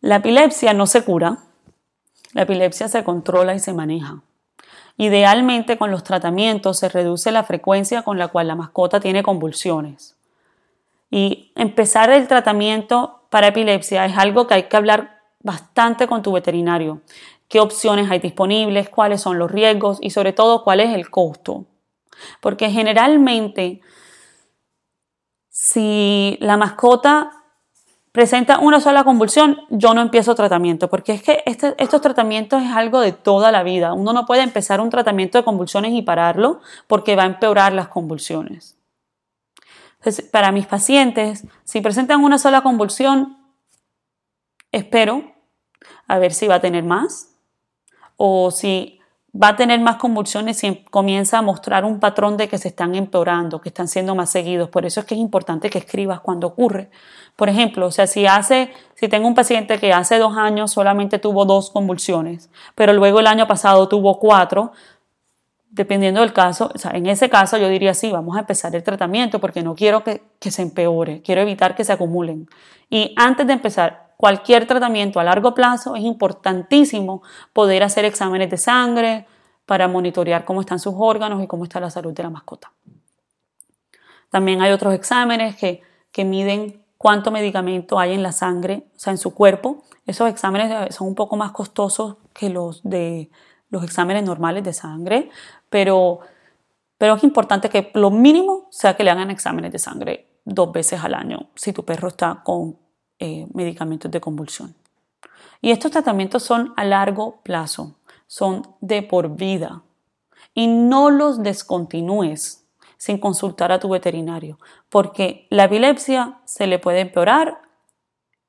La 0.01 0.17
epilepsia 0.17 0.73
no 0.73 0.87
se 0.87 1.03
cura, 1.03 1.39
la 2.33 2.43
epilepsia 2.43 2.89
se 2.89 3.05
controla 3.05 3.55
y 3.55 3.59
se 3.59 3.73
maneja. 3.73 4.23
Idealmente 4.97 5.79
con 5.79 5.91
los 5.91 6.03
tratamientos 6.03 6.79
se 6.79 6.89
reduce 6.89 7.31
la 7.31 7.45
frecuencia 7.45 8.03
con 8.03 8.19
la 8.19 8.29
cual 8.29 8.49
la 8.49 8.57
mascota 8.57 9.01
tiene 9.01 9.23
convulsiones. 9.23 10.17
Y 11.11 11.53
empezar 11.55 12.11
el 12.11 12.27
tratamiento 12.29 13.23
para 13.31 13.49
epilepsia 13.49 14.05
es 14.05 14.19
algo 14.19 14.47
que 14.47 14.55
hay 14.55 14.63
que 14.65 14.77
hablar 14.77 15.23
bastante 15.41 16.07
con 16.07 16.23
tu 16.23 16.33
veterinario. 16.33 17.01
¿Qué 17.49 17.61
opciones 17.61 18.11
hay 18.11 18.19
disponibles? 18.19 18.89
¿Cuáles 18.91 19.23
son 19.23 19.39
los 19.39 19.51
riesgos? 19.51 19.99
Y 20.03 20.11
sobre 20.11 20.33
todo, 20.33 20.65
¿cuál 20.65 20.81
es 20.81 20.95
el 20.95 21.09
costo? 21.09 21.65
Porque 22.41 22.69
generalmente, 22.71 23.81
si 25.49 26.37
la 26.41 26.57
mascota 26.57 27.38
presenta 28.13 28.59
una 28.59 28.81
sola 28.81 29.05
convulsión, 29.05 29.61
yo 29.71 29.95
no 29.95 30.01
empiezo 30.01 30.35
tratamiento, 30.35 30.89
porque 30.89 31.13
es 31.13 31.23
que 31.23 31.43
este, 31.47 31.75
estos 31.79 32.01
tratamientos 32.01 32.63
es 32.63 32.71
algo 32.71 33.01
de 33.01 33.13
toda 33.13 33.53
la 33.53 33.63
vida. 33.63 33.93
Uno 33.93 34.13
no 34.13 34.27
puede 34.27 34.43
empezar 34.43 34.81
un 34.81 34.91
tratamiento 34.91 35.39
de 35.39 35.45
convulsiones 35.45 35.93
y 35.93 36.03
pararlo 36.03 36.61
porque 36.87 37.17
va 37.17 37.25
a 37.25 37.27
empeorar 37.27 37.73
las 37.73 37.89
convulsiones. 37.89 38.77
Para 40.31 40.53
mis 40.53 40.67
pacientes, 40.67 41.45
si 41.65 41.81
presentan 41.81 42.23
una 42.23 42.39
sola 42.39 42.63
convulsión, 42.63 43.37
espero 44.71 45.33
a 46.07 46.19
ver 46.19 46.33
si 46.33 46.47
va 46.47 46.57
a 46.57 46.61
tener 46.61 46.85
más 46.85 47.35
o 48.17 48.51
si 48.51 48.98
va 49.41 49.49
a 49.49 49.57
tener 49.57 49.81
más 49.81 49.97
convulsiones 49.97 50.63
y 50.65 50.85
comienza 50.91 51.39
a 51.39 51.43
mostrar 51.43 51.85
un 51.85 52.01
patrón 52.01 52.37
de 52.37 52.49
que 52.49 52.59
se 52.59 52.69
están 52.69 52.95
empeorando, 52.95 53.61
que 53.61 53.69
están 53.69 53.87
siendo 53.87 54.15
más 54.15 54.31
seguidos. 54.31 54.69
Por 54.69 54.85
eso 54.85 55.01
es 55.01 55.07
que 55.07 55.15
es 55.15 55.21
importante 55.21 55.71
que 55.71 55.79
escribas 55.79 56.21
cuando 56.21 56.49
ocurre. 56.49 56.91
Por 57.37 57.49
ejemplo, 57.49 57.87
o 57.87 57.91
sea, 57.93 58.07
si 58.07 58.27
hace, 58.27 58.73
si 58.95 59.09
tengo 59.09 59.29
un 59.29 59.35
paciente 59.35 59.79
que 59.79 59.93
hace 59.93 60.19
dos 60.19 60.37
años 60.37 60.73
solamente 60.73 61.19
tuvo 61.19 61.45
dos 61.45 61.71
convulsiones, 61.71 62.51
pero 62.75 62.93
luego 62.93 63.21
el 63.21 63.29
año 63.29 63.47
pasado 63.47 63.89
tuvo 63.89 64.19
cuatro, 64.19 64.73
dependiendo 65.71 66.21
del 66.21 66.33
caso, 66.33 66.73
o 66.75 66.79
sea, 66.79 66.93
en 66.93 67.07
ese 67.07 67.29
caso 67.29 67.59
yo 67.59 67.69
diría 67.69 67.95
sí, 67.95 68.11
vamos 68.11 68.37
a 68.37 68.41
empezar 68.41 68.75
el 68.75 68.83
tratamiento 68.83 69.39
porque 69.39 69.63
no 69.63 69.77
quiero 69.77 70.03
que, 70.03 70.23
que, 70.41 70.51
se 70.51 70.63
empeore, 70.63 71.23
quiero 71.23 71.43
evitar 71.43 71.77
que 71.77 71.85
se 71.85 71.93
acumulen. 71.93 72.49
Y 72.91 73.15
antes 73.17 73.47
de 73.47 73.53
empezar 73.53 74.08
cualquier 74.19 74.67
tratamiento 74.67 75.21
a 75.21 75.25
largo 75.25 75.55
plazo 75.55 75.95
es 75.95 76.03
importantísimo 76.03 77.23
poder 77.53 77.85
hacer 77.85 78.05
exámenes 78.05 78.51
de 78.51 78.57
sangre 78.57 79.27
para 79.65 79.87
monitorear 79.87 80.45
cómo 80.45 80.61
están 80.61 80.81
sus 80.81 80.95
órganos 80.97 81.43
y 81.43 81.47
cómo 81.47 81.63
está 81.63 81.79
la 81.79 81.89
salud 81.89 82.13
de 82.13 82.25
la 82.25 82.31
mascota. 82.31 82.73
También 84.29 84.61
hay 84.61 84.73
otros 84.73 84.93
exámenes 84.93 85.55
que, 85.57 85.83
que 86.11 86.25
miden 86.25 86.83
cuánto 86.99 87.31
medicamento 87.31 88.01
hay 88.01 88.13
en 88.13 88.25
la 88.25 88.33
sangre, 88.33 88.89
o 88.97 88.99
sea, 88.99 89.13
en 89.13 89.19
su 89.19 89.35
cuerpo. 89.35 89.85
Esos 90.05 90.29
exámenes 90.29 90.93
son 90.97 91.07
un 91.07 91.15
poco 91.15 91.37
más 91.37 91.53
costosos 91.53 92.17
que 92.35 92.51
los 92.51 92.83
de 92.83 93.31
los 93.71 93.85
exámenes 93.85 94.25
normales 94.25 94.65
de 94.65 94.73
sangre, 94.73 95.31
pero, 95.71 96.21
pero 96.97 97.15
es 97.15 97.23
importante 97.23 97.69
que 97.69 97.93
lo 97.95 98.11
mínimo 98.11 98.67
sea 98.71 98.97
que 98.97 99.05
le 99.05 99.11
hagan 99.11 99.31
exámenes 99.31 99.71
de 99.71 99.79
sangre 99.79 100.27
dos 100.45 100.73
veces 100.73 101.05
al 101.05 101.15
año 101.15 101.51
si 101.55 101.73
tu 101.73 101.85
perro 101.85 102.09
está 102.09 102.41
con 102.43 102.88
eh, 103.19 103.47
medicamentos 103.53 104.11
de 104.11 104.21
convulsión. 104.21 104.75
Y 105.61 105.71
estos 105.71 105.91
tratamientos 105.91 106.43
son 106.43 106.73
a 106.77 106.85
largo 106.85 107.41
plazo, 107.43 107.97
son 108.27 108.63
de 108.81 109.03
por 109.03 109.37
vida. 109.37 109.83
Y 110.55 110.67
no 110.67 111.11
los 111.11 111.43
descontinúes 111.43 112.65
sin 112.97 113.19
consultar 113.19 113.71
a 113.73 113.79
tu 113.79 113.89
veterinario, 113.89 114.59
porque 114.89 115.47
la 115.51 115.65
epilepsia 115.65 116.39
se 116.45 116.67
le 116.67 116.79
puede 116.79 117.01
empeorar 117.01 117.63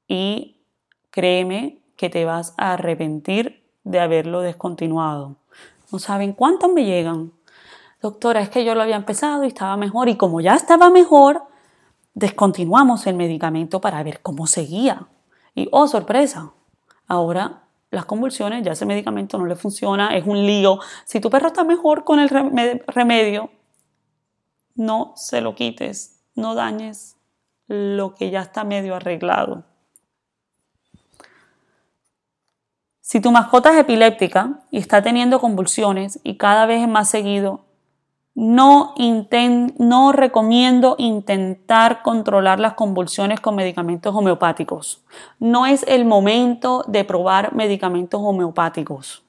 y 0.07 0.57
créeme 1.11 1.83
que 1.95 2.09
te 2.09 2.25
vas 2.25 2.53
a 2.57 2.73
arrepentir 2.73 3.63
de 3.83 3.99
haberlo 3.99 4.41
descontinuado. 4.41 5.35
No 5.91 5.99
saben 5.99 6.33
cuántos 6.33 6.71
me 6.71 6.85
llegan. 6.85 7.31
Doctora, 8.01 8.41
es 8.41 8.49
que 8.49 8.65
yo 8.65 8.73
lo 8.73 8.81
había 8.81 8.95
empezado 8.95 9.43
y 9.43 9.47
estaba 9.47 9.77
mejor 9.77 10.09
y 10.09 10.15
como 10.15 10.41
ya 10.41 10.55
estaba 10.55 10.89
mejor, 10.89 11.43
descontinuamos 12.19 13.07
el 13.07 13.15
medicamento 13.15 13.79
para 13.81 14.03
ver 14.03 14.21
cómo 14.21 14.45
seguía. 14.45 15.07
Y 15.55 15.69
oh, 15.71 15.87
sorpresa, 15.87 16.51
ahora 17.07 17.63
las 17.91 18.05
convulsiones, 18.05 18.63
ya 18.63 18.73
ese 18.73 18.85
medicamento 18.85 19.37
no 19.37 19.45
le 19.45 19.55
funciona, 19.55 20.15
es 20.15 20.25
un 20.27 20.45
lío. 20.45 20.79
Si 21.05 21.19
tu 21.19 21.29
perro 21.29 21.47
está 21.47 21.63
mejor 21.63 22.03
con 22.03 22.19
el 22.19 22.29
remedio, 22.29 23.49
no 24.75 25.13
se 25.15 25.41
lo 25.41 25.55
quites, 25.55 26.21
no 26.35 26.53
dañes 26.55 27.15
lo 27.67 28.13
que 28.15 28.29
ya 28.29 28.41
está 28.41 28.63
medio 28.63 28.95
arreglado. 28.95 29.63
Si 33.01 33.21
tu 33.21 33.31
mascota 33.31 33.71
es 33.71 33.79
epiléptica 33.79 34.59
y 34.69 34.77
está 34.77 35.01
teniendo 35.01 35.39
convulsiones 35.39 36.19
y 36.23 36.37
cada 36.37 36.67
vez 36.67 36.83
es 36.83 36.87
más 36.87 37.09
seguido, 37.09 37.65
no, 38.39 40.11
recomiendo 40.13 40.95
intentar 40.97 42.01
controlar 42.01 42.61
las 42.61 42.73
convulsiones 42.73 43.41
con 43.41 43.55
medicamentos 43.55 44.15
homeopáticos. 44.15 45.03
No 45.39 45.65
es 45.65 45.83
el 45.87 46.05
momento 46.05 46.85
de 46.87 47.03
probar 47.03 47.53
medicamentos 47.53 48.21
homeopáticos. 48.23 49.23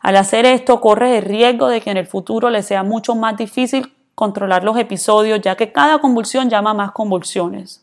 Al 0.00 0.16
hacer 0.16 0.44
esto, 0.44 0.80
corres 0.82 1.16
el 1.16 1.24
riesgo 1.24 1.68
de 1.68 1.80
que 1.80 1.90
en 1.90 1.96
el 1.96 2.06
futuro 2.06 2.50
le 2.50 2.62
sea 2.62 2.82
mucho 2.82 3.14
más 3.14 3.38
difícil 3.38 3.94
controlar 4.14 4.62
los 4.62 4.76
episodios, 4.76 5.40
ya 5.40 5.56
que 5.56 5.72
cada 5.72 5.98
convulsión 5.98 6.50
llama 6.50 6.74
más 6.74 6.92
convulsiones. 6.92 7.82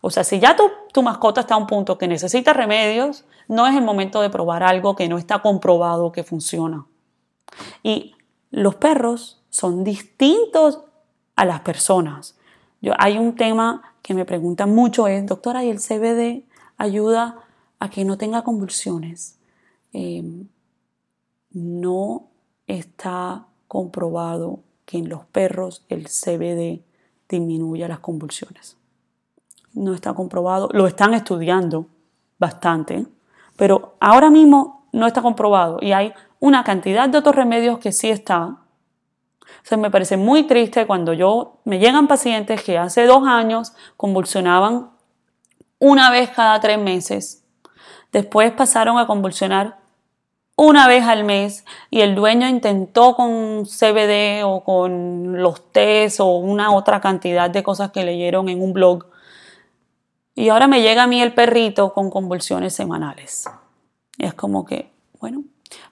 O 0.00 0.08
sea, 0.08 0.24
si 0.24 0.40
ya 0.40 0.56
tu, 0.56 1.02
mascota 1.02 1.42
está 1.42 1.56
a 1.56 1.58
un 1.58 1.66
punto 1.66 1.98
que 1.98 2.08
necesita 2.08 2.54
remedios, 2.54 3.26
no 3.48 3.66
es 3.66 3.76
el 3.76 3.82
momento 3.82 4.22
de 4.22 4.30
probar 4.30 4.62
algo 4.62 4.96
que 4.96 5.08
no 5.08 5.18
está 5.18 5.40
comprobado 5.40 6.10
que 6.10 6.24
funciona. 6.24 6.86
Y 7.82 8.14
los 8.50 8.76
perros 8.76 9.41
son 9.52 9.84
distintos 9.84 10.80
a 11.36 11.44
las 11.44 11.60
personas. 11.60 12.36
Yo, 12.80 12.94
hay 12.98 13.18
un 13.18 13.36
tema 13.36 13.94
que 14.02 14.14
me 14.14 14.24
preguntan 14.24 14.74
mucho 14.74 15.06
es, 15.06 15.24
doctora, 15.26 15.62
¿y 15.62 15.70
el 15.70 15.78
CBD 15.78 16.44
ayuda 16.78 17.38
a 17.78 17.90
que 17.90 18.04
no 18.04 18.18
tenga 18.18 18.42
convulsiones? 18.42 19.38
Em, 19.92 20.48
no 21.50 22.30
está 22.66 23.46
comprobado 23.68 24.60
que 24.84 24.98
en 24.98 25.08
los 25.08 25.24
perros 25.26 25.84
el 25.88 26.08
CBD 26.08 26.82
disminuya 27.28 27.86
las 27.86 28.00
convulsiones 28.00 28.76
no 29.74 29.94
está 29.94 30.14
comprobado. 30.14 30.68
Lo 30.72 30.86
están 30.86 31.14
estudiando 31.14 31.86
bastante, 32.38 33.06
pero 33.56 33.94
ahora 34.00 34.30
mismo 34.30 34.86
no 34.92 35.06
está 35.06 35.22
comprobado 35.22 35.78
y 35.80 35.92
hay 35.92 36.12
una 36.40 36.64
cantidad 36.64 37.08
de 37.08 37.18
otros 37.18 37.34
remedios 37.34 37.78
que 37.78 37.92
sí 37.92 38.10
están. 38.10 38.58
O 39.70 39.76
me 39.76 39.90
parece 39.90 40.16
muy 40.16 40.44
triste 40.44 40.86
cuando 40.86 41.12
yo 41.12 41.60
me 41.64 41.78
llegan 41.78 42.08
pacientes 42.08 42.62
que 42.62 42.78
hace 42.78 43.06
dos 43.06 43.26
años 43.26 43.72
convulsionaban 43.96 44.90
una 45.78 46.10
vez 46.10 46.30
cada 46.30 46.60
tres 46.60 46.78
meses. 46.78 47.44
Después 48.12 48.52
pasaron 48.52 48.98
a 48.98 49.06
convulsionar 49.06 49.78
una 50.56 50.86
vez 50.86 51.04
al 51.04 51.24
mes 51.24 51.64
y 51.90 52.02
el 52.02 52.14
dueño 52.14 52.46
intentó 52.46 53.16
con 53.16 53.64
CBD 53.64 54.44
o 54.44 54.62
con 54.62 55.40
los 55.40 55.72
test 55.72 56.20
o 56.20 56.36
una 56.36 56.74
otra 56.74 57.00
cantidad 57.00 57.48
de 57.48 57.62
cosas 57.62 57.90
que 57.90 58.04
leyeron 58.04 58.48
en 58.48 58.62
un 58.62 58.72
blog 58.72 59.06
y 60.34 60.48
ahora 60.48 60.66
me 60.66 60.82
llega 60.82 61.02
a 61.02 61.06
mí 61.06 61.20
el 61.20 61.34
perrito 61.34 61.92
con 61.92 62.10
convulsiones 62.10 62.74
semanales. 62.74 63.48
Y 64.16 64.24
es 64.24 64.34
como 64.34 64.64
que, 64.64 64.90
bueno, 65.20 65.44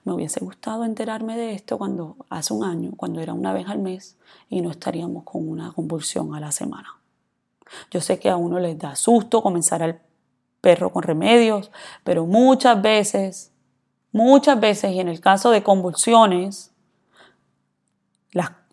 me 0.03 0.13
hubiese 0.13 0.39
gustado 0.39 0.85
enterarme 0.85 1.37
de 1.37 1.53
esto 1.53 1.77
cuando 1.77 2.15
hace 2.29 2.53
un 2.53 2.63
año, 2.63 2.91
cuando 2.95 3.21
era 3.21 3.33
una 3.33 3.53
vez 3.53 3.67
al 3.67 3.79
mes 3.79 4.17
y 4.49 4.61
no 4.61 4.71
estaríamos 4.71 5.23
con 5.23 5.47
una 5.47 5.71
convulsión 5.71 6.35
a 6.35 6.39
la 6.39 6.51
semana. 6.51 6.99
Yo 7.89 8.01
sé 8.01 8.19
que 8.19 8.29
a 8.29 8.35
uno 8.35 8.59
les 8.59 8.77
da 8.77 8.95
susto 8.95 9.41
comenzar 9.41 10.01
perro 10.59 10.91
con 10.91 11.03
remedios, 11.03 11.71
pero 12.03 12.25
muchas 12.25 12.81
veces, 12.81 13.51
muchas 14.11 14.59
veces, 14.59 14.91
y 14.91 14.99
en 14.99 15.07
el 15.07 15.21
caso 15.21 15.51
de 15.51 15.63
convulsiones, 15.63 16.71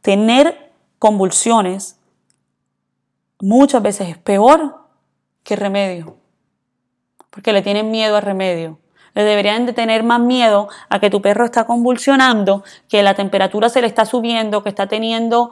tener 0.09 0.73
convulsiones 0.99 1.99
muchas 3.41 3.83
veces 3.83 4.09
es 4.09 4.19
peor 4.19 4.87
que 5.43 5.57
remedio, 5.57 6.17
porque 7.31 7.53
le 7.53 7.63
tienen 7.63 7.91
miedo 7.91 8.17
al 8.17 8.23
remedio. 8.23 8.79
Le 9.15 9.25
deberían 9.25 9.67
de 9.67 9.73
tener 9.73 10.03
más 10.03 10.21
miedo 10.21 10.69
a 10.89 11.01
que 11.01 11.11
tu 11.11 11.21
perro 11.23 11.45
está 11.45 11.67
convulsionando, 11.67 12.65
que 12.89 13.03
la 13.03 13.15
temperatura 13.15 13.69
se 13.69 13.81
le 13.81 13.87
está 13.87 14.05
subiendo, 14.05 14.63
que 14.63 14.69
está 14.69 14.87
teniendo 14.87 15.51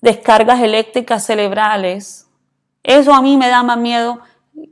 descargas 0.00 0.60
eléctricas 0.60 1.24
cerebrales. 1.24 2.28
Eso 2.82 3.14
a 3.14 3.22
mí 3.22 3.36
me 3.36 3.48
da 3.48 3.62
más 3.62 3.78
miedo 3.78 4.20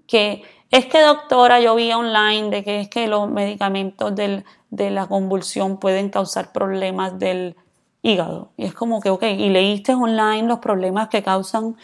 que 0.07 0.43
es 0.71 0.87
que 0.87 1.01
doctora, 1.01 1.61
yo 1.61 1.75
vi 1.75 1.93
online 1.93 2.51
de 2.51 2.65
que 2.65 2.81
es 2.81 2.89
que 2.89 3.09
los 3.09 3.29
medicamentos 3.29 4.15
de 4.15 4.91
la 4.91 5.07
convulsión 5.07 5.79
pueden 5.79 6.11
causar 6.11 6.53
problemas 6.53 7.19
del 7.19 7.57
hígado. 8.03 8.53
Y 8.57 8.65
es 8.65 8.75
como 8.75 9.01
que, 9.01 9.11
ok, 9.11 9.25
y 9.25 9.49
leíste 9.49 9.95
online 9.95 10.45
los 10.45 10.61
problemas 10.61 11.09
que 11.09 11.23
causan 11.23 11.77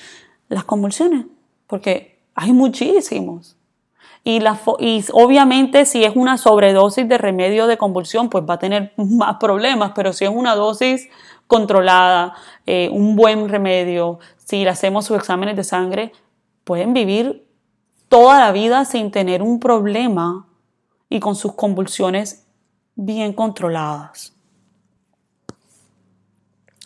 las 0.49 0.65
convulsiones, 0.65 1.27
porque 1.67 2.21
hay 2.35 2.53
muchísimos. 2.53 3.56
Y, 4.29 4.41
la, 4.41 4.59
obviamente 5.13 5.87
si 5.87 6.03
es 6.03 6.17
una 6.17 6.37
sobredosis 6.37 7.09
de 7.09 7.17
remedio 7.17 7.69
de 7.69 7.79
convulsión, 7.79 8.29
pues 8.29 8.43
va 8.43 8.55
a 8.55 8.59
tener 8.59 8.93
más 8.97 9.37
problemas, 9.37 9.93
pero 9.95 10.13
si 10.13 10.25
es 10.25 10.31
una 10.35 10.57
dosis 10.57 11.09
controlada, 11.47 12.35
eh, 12.67 12.89
un 12.91 13.15
buen 13.15 13.49
remedio, 13.49 14.19
si 14.37 14.65
le 14.65 14.71
hacemos 14.71 15.05
sus 15.05 15.17
exámenes 15.17 15.55
de 15.55 15.63
sangre, 15.63 16.13
pueden 16.65 16.93
vivir 16.93 17.47
toda 18.09 18.41
la 18.41 18.51
vida 18.51 18.85
sin 18.85 19.13
tener 19.13 19.43
un 19.43 19.61
problema 19.61 20.49
y 21.09 21.21
con 21.21 21.37
sus 21.37 21.53
convulsiones 21.53 22.49
bien 22.97 23.33
controladas. 23.33 24.35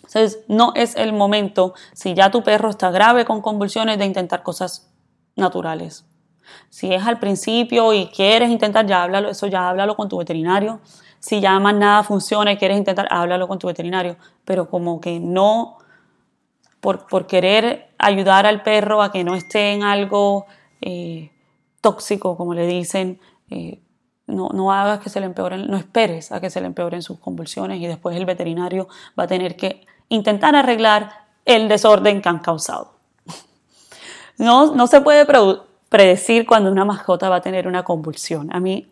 Entonces, 0.03 0.41
no 0.47 0.75
es 0.75 0.95
el 0.95 1.15
momento, 1.15 1.73
si 1.95 2.13
ya 2.13 2.31
tu 2.31 2.43
perro 2.43 2.69
está 2.69 2.91
grave 2.91 3.25
con 3.25 3.41
convulsiones, 3.41 3.97
de 3.99 4.05
intentar 4.05 4.43
cosas 4.43 4.93
naturales. 5.37 6.05
Si 6.69 6.93
es 6.93 7.07
al 7.07 7.19
principio 7.19 7.93
y 7.93 8.07
quieres 8.07 8.51
intentar, 8.51 8.87
ya 8.87 9.03
háblalo, 9.03 9.31
eso 9.31 9.47
ya 9.47 9.69
háblalo 9.69 9.97
con 9.97 10.09
tu 10.09 10.19
veterinario. 10.19 10.81
Si 11.19 11.41
ya 11.41 11.59
más 11.61 11.75
nada 11.75 12.03
funciona 12.03 12.53
y 12.53 12.57
quieres 12.57 12.79
intentar, 12.79 13.07
háblalo 13.11 13.47
con 13.47 13.59
tu 13.59 13.67
veterinario. 13.67 14.17
Pero 14.45 14.69
como 14.69 15.01
que 15.01 15.21
no, 15.21 15.79
por, 16.81 17.07
por 17.07 17.27
querer 17.27 17.91
ayudar 17.99 18.47
al 18.47 18.63
perro 18.63 19.03
a 19.03 19.13
que 19.13 19.25
no 19.25 19.35
esté 19.35 19.73
en 19.73 19.83
algo 19.83 20.47
eh, 20.81 21.31
tóxico, 21.81 22.37
como 22.37 22.55
le 22.55 22.67
dicen, 22.67 23.21
eh, 23.51 23.81
no, 24.27 24.49
no, 24.51 24.73
hagas 24.73 25.01
que 25.01 25.11
se 25.11 25.21
le 25.21 25.27
empeoren, 25.27 25.67
no 25.67 25.77
esperes 25.77 26.33
a 26.33 26.41
que 26.41 26.51
se 26.51 26.61
le 26.61 26.67
empeoren 26.67 27.03
sus 27.03 27.19
convulsiones 27.19 27.81
y 27.81 27.87
después 27.87 28.17
el 28.17 28.25
veterinario 28.25 28.89
va 29.19 29.25
a 29.25 29.27
tener 29.27 29.57
que 29.57 29.85
intentar 30.09 30.55
arreglar 30.55 31.11
el 31.45 31.69
desorden 31.69 32.23
que 32.23 32.29
han 32.29 32.39
causado. 32.39 32.95
No, 34.39 34.75
no 34.75 34.87
se 34.87 35.03
puede 35.03 35.27
predecir 35.91 36.47
cuando 36.47 36.73
una 36.73 36.87
mascota 36.87 37.29
va 37.29 37.37
a 37.37 37.41
tener 37.43 37.69
una 37.69 37.83
convulsión. 37.83 38.49
A 38.55 38.61
mí, 38.61 38.89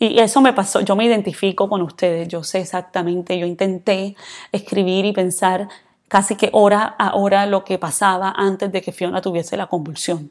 y 0.00 0.18
eso 0.18 0.40
me 0.40 0.52
pasó, 0.52 0.80
yo 0.80 0.96
me 0.96 1.04
identifico 1.04 1.68
con 1.68 1.82
ustedes, 1.82 2.26
yo 2.26 2.42
sé 2.42 2.60
exactamente, 2.60 3.38
yo 3.38 3.46
intenté 3.46 4.16
escribir 4.50 5.04
y 5.04 5.12
pensar 5.12 5.68
casi 6.08 6.34
que 6.34 6.48
hora 6.52 6.82
a 6.98 7.14
hora 7.14 7.46
lo 7.46 7.64
que 7.64 7.78
pasaba 7.78 8.32
antes 8.36 8.72
de 8.72 8.82
que 8.82 8.92
Fiona 8.92 9.20
tuviese 9.20 9.56
la 9.56 9.66
convulsión. 9.66 10.30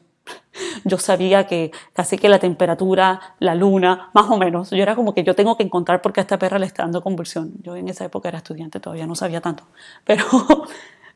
Yo 0.84 0.98
sabía 0.98 1.46
que 1.46 1.70
casi 1.92 2.18
que 2.18 2.28
la 2.28 2.38
temperatura, 2.38 3.20
la 3.38 3.54
luna, 3.54 4.10
más 4.12 4.28
o 4.28 4.36
menos, 4.36 4.70
yo 4.70 4.82
era 4.82 4.94
como 4.94 5.14
que 5.14 5.22
yo 5.22 5.34
tengo 5.34 5.56
que 5.56 5.62
encontrar 5.62 6.02
por 6.02 6.12
qué 6.12 6.20
a 6.20 6.22
esta 6.22 6.38
perra 6.38 6.58
le 6.58 6.66
está 6.66 6.82
dando 6.82 7.02
convulsión. 7.02 7.52
Yo 7.62 7.76
en 7.76 7.88
esa 7.88 8.04
época 8.04 8.28
era 8.28 8.38
estudiante, 8.38 8.80
todavía 8.80 9.06
no 9.06 9.14
sabía 9.14 9.40
tanto. 9.40 9.64
Pero, 10.04 10.24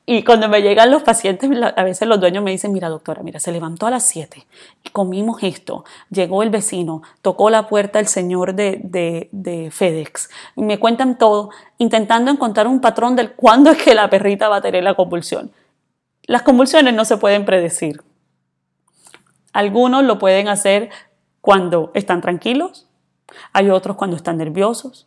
y 0.05 0.25
cuando 0.25 0.49
me 0.49 0.63
llegan 0.63 0.91
los 0.91 1.03
pacientes, 1.03 1.51
a 1.77 1.85
veces 1.85 2.09
los 2.09 2.21
dueños 2.21 2.43
me 2.43 2.51
dicen, 2.51 2.73
mira 2.73 2.89
doctora, 2.89 3.23
mira, 3.23 3.39
se 3.39 3.53
levantó 3.53 3.87
a 3.87 3.91
las 3.91 4.07
7 4.09 4.47
y 4.85 4.91
comimos 4.91 5.43
esto, 5.43 5.85
llegó 6.11 6.43
el 6.43 6.51
vecino, 6.51 7.03
tocó 7.23 7.51
la 7.51 7.69
puerta 7.69 8.01
el 8.01 8.09
señor 8.09 8.55
de, 8.55 8.81
de, 8.83 9.29
de 9.33 9.71
FedEx, 9.71 10.31
me 10.57 10.79
cuentan 10.79 11.19
todo, 11.19 11.51
intentando 11.79 12.31
encontrar 12.31 12.67
un 12.67 12.81
patrón 12.81 13.17
del 13.17 13.33
cuándo 13.33 13.71
es 13.71 13.83
que 13.83 13.95
la 13.95 14.11
perrita 14.11 14.49
va 14.49 14.57
a 14.57 14.63
tener 14.63 14.83
la 14.83 14.95
convulsión. 14.95 15.53
Las 16.25 16.43
convulsiones 16.43 16.95
no 16.95 17.05
se 17.05 17.17
pueden 17.17 17.45
predecir 17.45 18.03
algunos 19.53 20.05
lo 20.05 20.19
pueden 20.19 20.49
hacer 20.49 20.91
cuando 21.41 21.91
están 21.95 22.21
tranquilos, 22.21 22.89
hay 23.53 23.71
otros 23.71 23.97
cuando 23.97 24.17
están 24.17 24.39
nerviosos, 24.39 25.07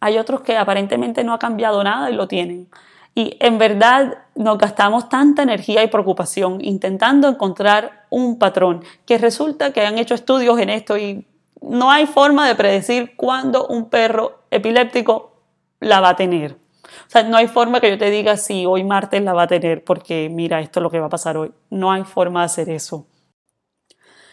hay 0.00 0.18
otros 0.18 0.40
que 0.40 0.56
aparentemente 0.56 1.24
no 1.24 1.34
ha 1.34 1.38
cambiado 1.38 1.82
nada 1.84 2.10
y 2.10 2.14
lo 2.14 2.26
tienen. 2.26 2.68
Y 3.14 3.36
en 3.40 3.58
verdad 3.58 4.18
nos 4.34 4.58
gastamos 4.58 5.08
tanta 5.08 5.42
energía 5.42 5.82
y 5.82 5.88
preocupación 5.88 6.64
intentando 6.64 7.28
encontrar 7.28 8.06
un 8.10 8.38
patrón 8.38 8.82
que 9.04 9.18
resulta 9.18 9.72
que 9.72 9.82
han 9.82 9.98
hecho 9.98 10.14
estudios 10.14 10.58
en 10.58 10.70
esto 10.70 10.96
y 10.96 11.26
no 11.60 11.90
hay 11.90 12.06
forma 12.06 12.48
de 12.48 12.54
predecir 12.54 13.14
cuándo 13.16 13.66
un 13.66 13.90
perro 13.90 14.40
epiléptico 14.50 15.32
la 15.80 16.00
va 16.00 16.10
a 16.10 16.16
tener. 16.16 16.52
O 16.82 17.10
sea, 17.10 17.22
no 17.22 17.36
hay 17.36 17.48
forma 17.48 17.80
que 17.80 17.90
yo 17.90 17.98
te 17.98 18.10
diga 18.10 18.36
si 18.36 18.66
hoy 18.66 18.84
martes 18.84 19.22
la 19.22 19.32
va 19.32 19.42
a 19.42 19.46
tener 19.46 19.84
porque 19.84 20.28
mira, 20.30 20.60
esto 20.60 20.80
es 20.80 20.82
lo 20.82 20.90
que 20.90 21.00
va 21.00 21.06
a 21.06 21.10
pasar 21.10 21.36
hoy. 21.36 21.52
No 21.70 21.92
hay 21.92 22.04
forma 22.04 22.40
de 22.40 22.46
hacer 22.46 22.70
eso. 22.70 23.06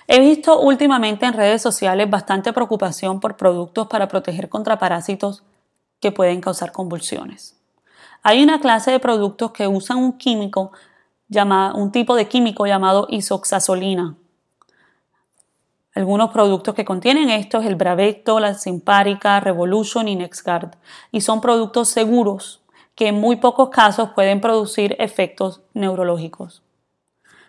He 0.08 0.20
visto 0.22 0.60
últimamente 0.60 1.26
en 1.26 1.34
redes 1.34 1.62
sociales 1.62 2.10
bastante 2.10 2.52
preocupación 2.52 3.20
por 3.20 3.38
productos 3.38 3.88
para 3.88 4.08
proteger 4.08 4.50
contra 4.50 4.80
parásitos 4.80 5.44
que 6.00 6.12
pueden 6.12 6.42
causar 6.42 6.72
convulsiones. 6.72 7.59
Hay 8.22 8.44
una 8.44 8.60
clase 8.60 8.92
de 8.92 9.00
productos 9.00 9.52
que 9.52 9.68
usan 9.68 9.98
un 9.98 10.18
químico 10.18 10.72
llamado, 11.30 11.78
un 11.78 11.92
tipo 11.92 12.16
de 12.16 12.28
químico 12.28 12.66
llamado 12.66 13.08
isoxazolina. 13.10 14.16
Algunos 15.96 16.32
productos 16.32 16.76
que 16.76 16.86
contienen 16.86 17.30
esto 17.30 17.60
es 17.60 17.66
el 17.66 17.76
Bravecto, 17.76 18.40
la 18.40 18.54
Simparica, 18.54 19.40
Revolution 19.40 20.08
y 20.08 20.16
NexGard, 20.16 20.76
y 21.12 21.22
son 21.22 21.42
productos 21.42 21.90
seguros 21.90 22.62
que 22.96 23.08
en 23.08 23.20
muy 23.20 23.38
pocos 23.38 23.70
casos 23.70 24.10
pueden 24.10 24.42
producir 24.42 24.96
efectos 25.00 25.62
neurológicos. 25.74 26.62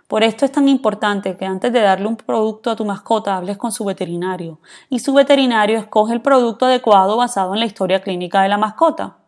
Por 0.06 0.24
esto 0.24 0.44
es 0.44 0.50
tan 0.50 0.68
importante 0.68 1.36
que 1.36 1.46
antes 1.46 1.72
de 1.72 1.80
darle 1.80 2.08
un 2.08 2.16
producto 2.16 2.70
a 2.70 2.76
tu 2.76 2.84
mascota 2.84 3.36
hables 3.36 3.56
con 3.56 3.70
su 3.70 3.84
veterinario 3.84 4.58
y 4.88 4.98
su 4.98 5.14
veterinario 5.14 5.78
escoge 5.78 6.12
el 6.12 6.20
producto 6.20 6.66
adecuado 6.66 7.16
basado 7.16 7.54
en 7.54 7.60
la 7.60 7.66
historia 7.66 8.00
clínica 8.00 8.42
de 8.42 8.48
la 8.48 8.58
mascota. 8.58 9.19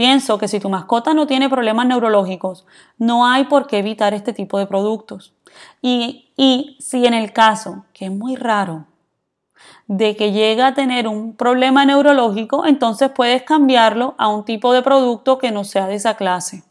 Pienso 0.00 0.38
que 0.38 0.48
si 0.48 0.60
tu 0.60 0.70
mascota 0.70 1.12
no 1.12 1.26
tiene 1.26 1.50
problemas 1.50 1.86
neurológicos, 1.86 2.64
no 2.96 3.26
hay 3.26 3.44
por 3.44 3.66
qué 3.66 3.80
evitar 3.80 4.14
este 4.14 4.32
tipo 4.32 4.58
de 4.58 4.66
productos. 4.66 5.34
Y, 5.82 6.32
y 6.38 6.78
si 6.80 7.04
en 7.04 7.12
el 7.12 7.34
caso, 7.34 7.84
que 7.92 8.06
es 8.06 8.10
muy 8.10 8.34
raro, 8.34 8.86
de 9.88 10.16
que 10.16 10.32
llega 10.32 10.68
a 10.68 10.74
tener 10.74 11.06
un 11.06 11.36
problema 11.36 11.84
neurológico, 11.84 12.64
entonces 12.64 13.10
puedes 13.10 13.42
cambiarlo 13.42 14.14
a 14.16 14.28
un 14.28 14.46
tipo 14.46 14.72
de 14.72 14.80
producto 14.80 15.36
que 15.36 15.50
no 15.50 15.64
sea 15.64 15.86
de 15.86 15.96
esa 15.96 16.14
clase. 16.14 16.64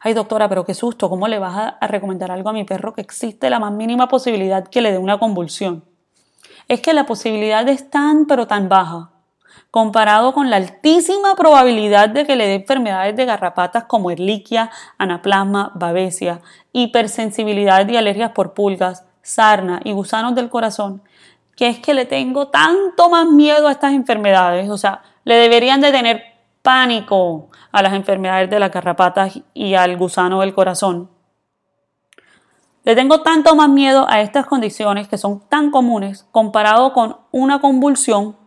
Ay, 0.00 0.12
doctora, 0.12 0.48
pero 0.48 0.64
qué 0.64 0.74
susto, 0.74 1.08
¿cómo 1.08 1.28
le 1.28 1.38
vas 1.38 1.76
a, 1.80 1.86
recomendar 1.86 2.32
algo 2.32 2.48
a 2.48 2.52
mi 2.52 2.64
perro 2.64 2.94
que 2.94 3.00
existe 3.00 3.48
la 3.48 3.60
más 3.60 3.70
mínima 3.70 4.08
posibilidad 4.08 4.66
que 4.66 4.80
le 4.80 4.90
dé 4.90 4.98
una 4.98 5.20
convulsión? 5.20 5.84
Es 6.66 6.80
que 6.80 6.94
la 6.94 7.06
posibilidad 7.06 7.68
es 7.68 7.88
tan, 7.88 8.26
pero 8.26 8.48
tan 8.48 8.68
baja, 8.68 9.12
comparado 9.70 10.32
con 10.32 10.50
la 10.50 10.56
altísima 10.56 11.34
probabilidad 11.34 12.08
de 12.08 12.26
que 12.26 12.36
le 12.36 12.46
dé 12.46 12.54
enfermedades 12.54 13.16
de 13.16 13.24
garrapatas 13.24 13.84
como 13.84 14.10
erliquia, 14.10 14.70
anaplasma, 14.98 15.72
babesia, 15.74 16.40
hipersensibilidad 16.72 17.88
y 17.88 17.96
alergias 17.96 18.32
por 18.32 18.54
pulgas, 18.54 19.04
sarna 19.22 19.80
y 19.84 19.92
gusanos 19.92 20.34
del 20.34 20.48
corazón, 20.48 21.02
que 21.56 21.68
es 21.68 21.78
que 21.80 21.94
le 21.94 22.06
tengo 22.06 22.48
tanto 22.48 23.10
más 23.10 23.26
miedo 23.26 23.68
a 23.68 23.72
estas 23.72 23.92
enfermedades. 23.92 24.70
O 24.70 24.78
sea, 24.78 25.02
le 25.24 25.34
deberían 25.34 25.80
de 25.80 25.92
tener 25.92 26.22
pánico 26.62 27.50
a 27.72 27.82
las 27.82 27.92
enfermedades 27.92 28.48
de 28.48 28.60
las 28.60 28.70
garrapatas 28.70 29.38
y 29.54 29.74
al 29.74 29.96
gusano 29.96 30.40
del 30.40 30.54
corazón. 30.54 31.10
Le 32.84 32.94
tengo 32.94 33.20
tanto 33.20 33.54
más 33.54 33.68
miedo 33.68 34.06
a 34.08 34.22
estas 34.22 34.46
condiciones 34.46 35.08
que 35.08 35.18
son 35.18 35.46
tan 35.46 35.70
comunes 35.70 36.26
comparado 36.32 36.94
con 36.94 37.18
una 37.32 37.60
convulsión 37.60 38.37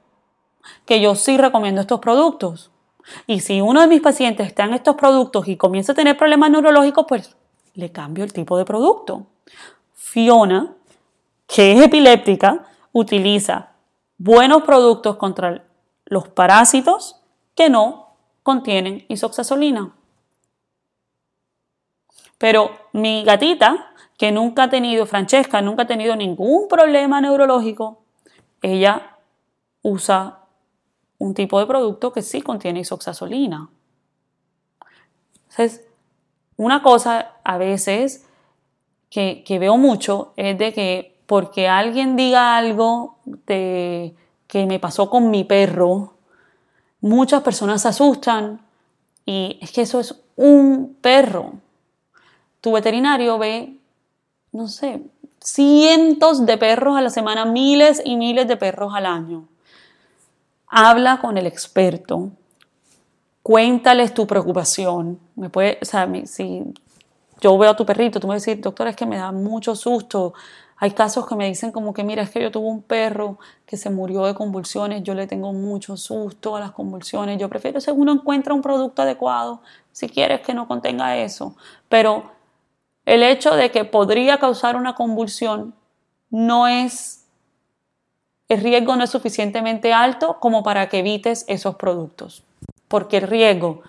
que 0.85 1.01
yo 1.01 1.15
sí 1.15 1.37
recomiendo 1.37 1.81
estos 1.81 1.99
productos. 1.99 2.71
Y 3.27 3.41
si 3.41 3.61
uno 3.61 3.81
de 3.81 3.87
mis 3.87 4.01
pacientes 4.01 4.47
está 4.47 4.65
en 4.65 4.73
estos 4.73 4.95
productos 4.95 5.47
y 5.47 5.57
comienza 5.57 5.91
a 5.91 5.95
tener 5.95 6.17
problemas 6.17 6.51
neurológicos, 6.51 7.05
pues 7.07 7.35
le 7.73 7.91
cambio 7.91 8.23
el 8.23 8.33
tipo 8.33 8.57
de 8.57 8.65
producto. 8.65 9.25
Fiona, 9.93 10.73
que 11.47 11.73
es 11.73 11.81
epiléptica, 11.81 12.67
utiliza 12.91 13.71
buenos 14.17 14.63
productos 14.63 15.17
contra 15.17 15.63
los 16.05 16.27
parásitos 16.27 17.21
que 17.55 17.69
no 17.69 18.15
contienen 18.43 19.05
isoxazolina. 19.07 19.93
Pero 22.37 22.71
mi 22.93 23.23
gatita, 23.23 23.93
que 24.17 24.31
nunca 24.31 24.63
ha 24.63 24.69
tenido, 24.69 25.05
Francesca 25.05 25.61
nunca 25.61 25.83
ha 25.83 25.87
tenido 25.87 26.15
ningún 26.15 26.67
problema 26.67 27.21
neurológico, 27.21 28.01
ella 28.61 29.17
usa 29.81 30.40
un 31.21 31.35
tipo 31.35 31.59
de 31.59 31.67
producto 31.67 32.11
que 32.11 32.23
sí 32.23 32.41
contiene 32.41 32.79
isoxazolina. 32.79 33.69
Entonces, 35.43 35.85
una 36.57 36.81
cosa 36.81 37.35
a 37.43 37.59
veces 37.59 38.25
que, 39.11 39.43
veo 39.59 39.77
mucho 39.77 40.33
es 40.35 40.57
de 40.57 40.73
que 40.73 41.19
porque 41.27 41.67
alguien 41.67 42.15
diga 42.15 42.57
algo 42.57 43.19
de, 43.45 44.15
que 44.47 44.65
me 44.65 44.79
pasó 44.79 45.11
con 45.11 45.29
mi 45.29 45.43
perro, 45.43 46.15
muchas 47.01 47.43
personas 47.43 47.83
se 47.83 47.89
asustan 47.89 48.59
y 49.23 49.59
es 49.61 49.71
que 49.71 49.81
eso 49.81 49.99
es 49.99 50.19
un 50.35 50.97
perro. 51.01 51.53
Tu 52.61 52.71
veterinario 52.71 53.37
ve, 53.37 53.77
no 54.51 54.67
sé, 54.67 55.03
cientos 55.39 56.47
de 56.47 56.57
perros 56.57 56.97
a 56.97 57.01
la 57.01 57.11
semana, 57.11 57.45
miles 57.45 58.01
y 58.03 58.15
miles 58.15 58.47
de 58.47 58.57
perros 58.57 58.93
al 58.95 59.05
año. 59.05 59.50
Habla 60.73 61.19
con 61.19 61.37
el 61.37 61.47
experto, 61.47 62.31
cuéntales 63.43 64.13
tu 64.13 64.25
preocupación. 64.25 65.19
Me 65.35 65.49
puede, 65.49 65.77
o 65.81 65.85
sea, 65.85 66.09
si 66.23 66.63
yo 67.41 67.57
veo 67.57 67.71
a 67.71 67.75
tu 67.75 67.85
perrito, 67.85 68.21
tú 68.21 68.27
me 68.27 68.35
vas 68.35 68.43
a 68.43 68.45
decir, 68.45 68.63
doctor, 68.63 68.87
es 68.87 68.95
que 68.95 69.05
me 69.05 69.17
da 69.17 69.33
mucho 69.33 69.75
susto. 69.75 70.33
Hay 70.77 70.91
casos 70.91 71.27
que 71.27 71.35
me 71.35 71.45
dicen 71.45 71.73
como 71.73 71.93
que, 71.93 72.05
mira, 72.05 72.23
es 72.23 72.29
que 72.29 72.41
yo 72.41 72.51
tuve 72.51 72.69
un 72.69 72.83
perro 72.83 73.37
que 73.65 73.75
se 73.75 73.89
murió 73.89 74.25
de 74.25 74.33
convulsiones, 74.33 75.03
yo 75.03 75.13
le 75.13 75.27
tengo 75.27 75.51
mucho 75.51 75.97
susto 75.97 76.55
a 76.55 76.61
las 76.61 76.71
convulsiones. 76.71 77.37
Yo 77.37 77.49
prefiero, 77.49 77.81
si 77.81 77.91
uno 77.91 78.13
encuentra 78.13 78.53
un 78.53 78.61
producto 78.61 79.01
adecuado, 79.01 79.61
si 79.91 80.07
quieres 80.07 80.39
que 80.39 80.53
no 80.53 80.69
contenga 80.69 81.17
eso. 81.17 81.53
Pero 81.89 82.31
el 83.05 83.23
hecho 83.23 83.57
de 83.57 83.71
que 83.71 83.83
podría 83.83 84.39
causar 84.39 84.77
una 84.77 84.95
convulsión 84.95 85.75
no 86.29 86.65
es, 86.65 87.20
el 88.51 88.61
riesgo 88.61 88.95
no 88.95 89.03
es 89.03 89.09
suficientemente 89.09 89.93
alto 89.93 90.37
como 90.39 90.61
para 90.61 90.89
que 90.89 90.99
evites 90.99 91.45
esos 91.47 91.75
productos 91.75 92.43
porque 92.91 93.17
el 93.17 93.23
riesgo 93.23 93.81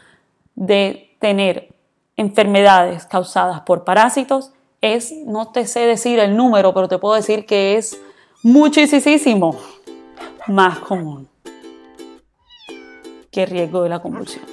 de 0.54 1.16
tener 1.18 1.74
enfermedades 2.16 3.04
causadas 3.04 3.62
por 3.62 3.84
parásitos 3.84 4.52
es, 4.80 5.12
no 5.26 5.50
te 5.50 5.66
sé 5.66 5.80
decir 5.80 6.20
el 6.20 6.36
número, 6.36 6.72
pero 6.72 6.88
te 6.88 6.98
puedo 6.98 7.16
decir 7.16 7.44
que 7.44 7.76
es 7.76 8.00
muchísimo 8.44 9.58
más 10.46 10.78
común 10.78 11.28
que 13.32 13.42
el 13.42 13.50
riesgo 13.50 13.82
de 13.82 13.88
la 13.88 14.00
convulsión. 14.00 14.44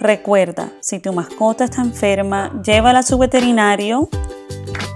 Recuerda, 0.00 0.72
si 0.80 0.98
tu 0.98 1.12
mascota 1.12 1.64
está 1.64 1.80
enferma, 1.82 2.60
llévala 2.64 3.00
a 3.00 3.02
su 3.04 3.18
veterinario 3.18 4.08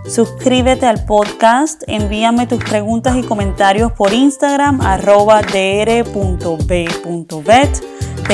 Suscríbete 0.09 0.87
al 0.87 1.05
podcast, 1.05 1.83
envíame 1.89 2.47
tus 2.47 2.63
preguntas 2.63 3.17
y 3.17 3.23
comentarios 3.23 3.93
por 3.93 4.13
Instagram 4.13 4.81
arroba. 4.81 5.43
Te 5.43 6.05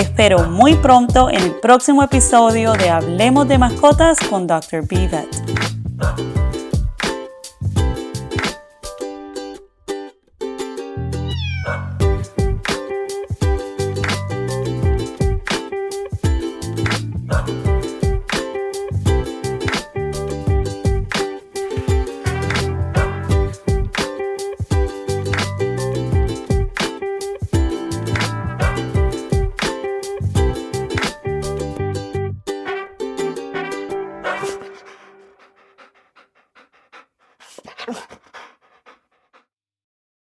espero 0.01 0.51
muy 0.51 0.75
pronto 0.75 1.31
en 1.31 1.41
el 1.41 1.55
próximo 1.61 2.03
episodio 2.03 2.75
de 2.75 2.91
Hablemos 2.91 3.49
de 3.49 3.59
Mascotas 3.59 4.19
con 4.29 4.47
Dr. 4.47 4.87
B. 4.87 5.09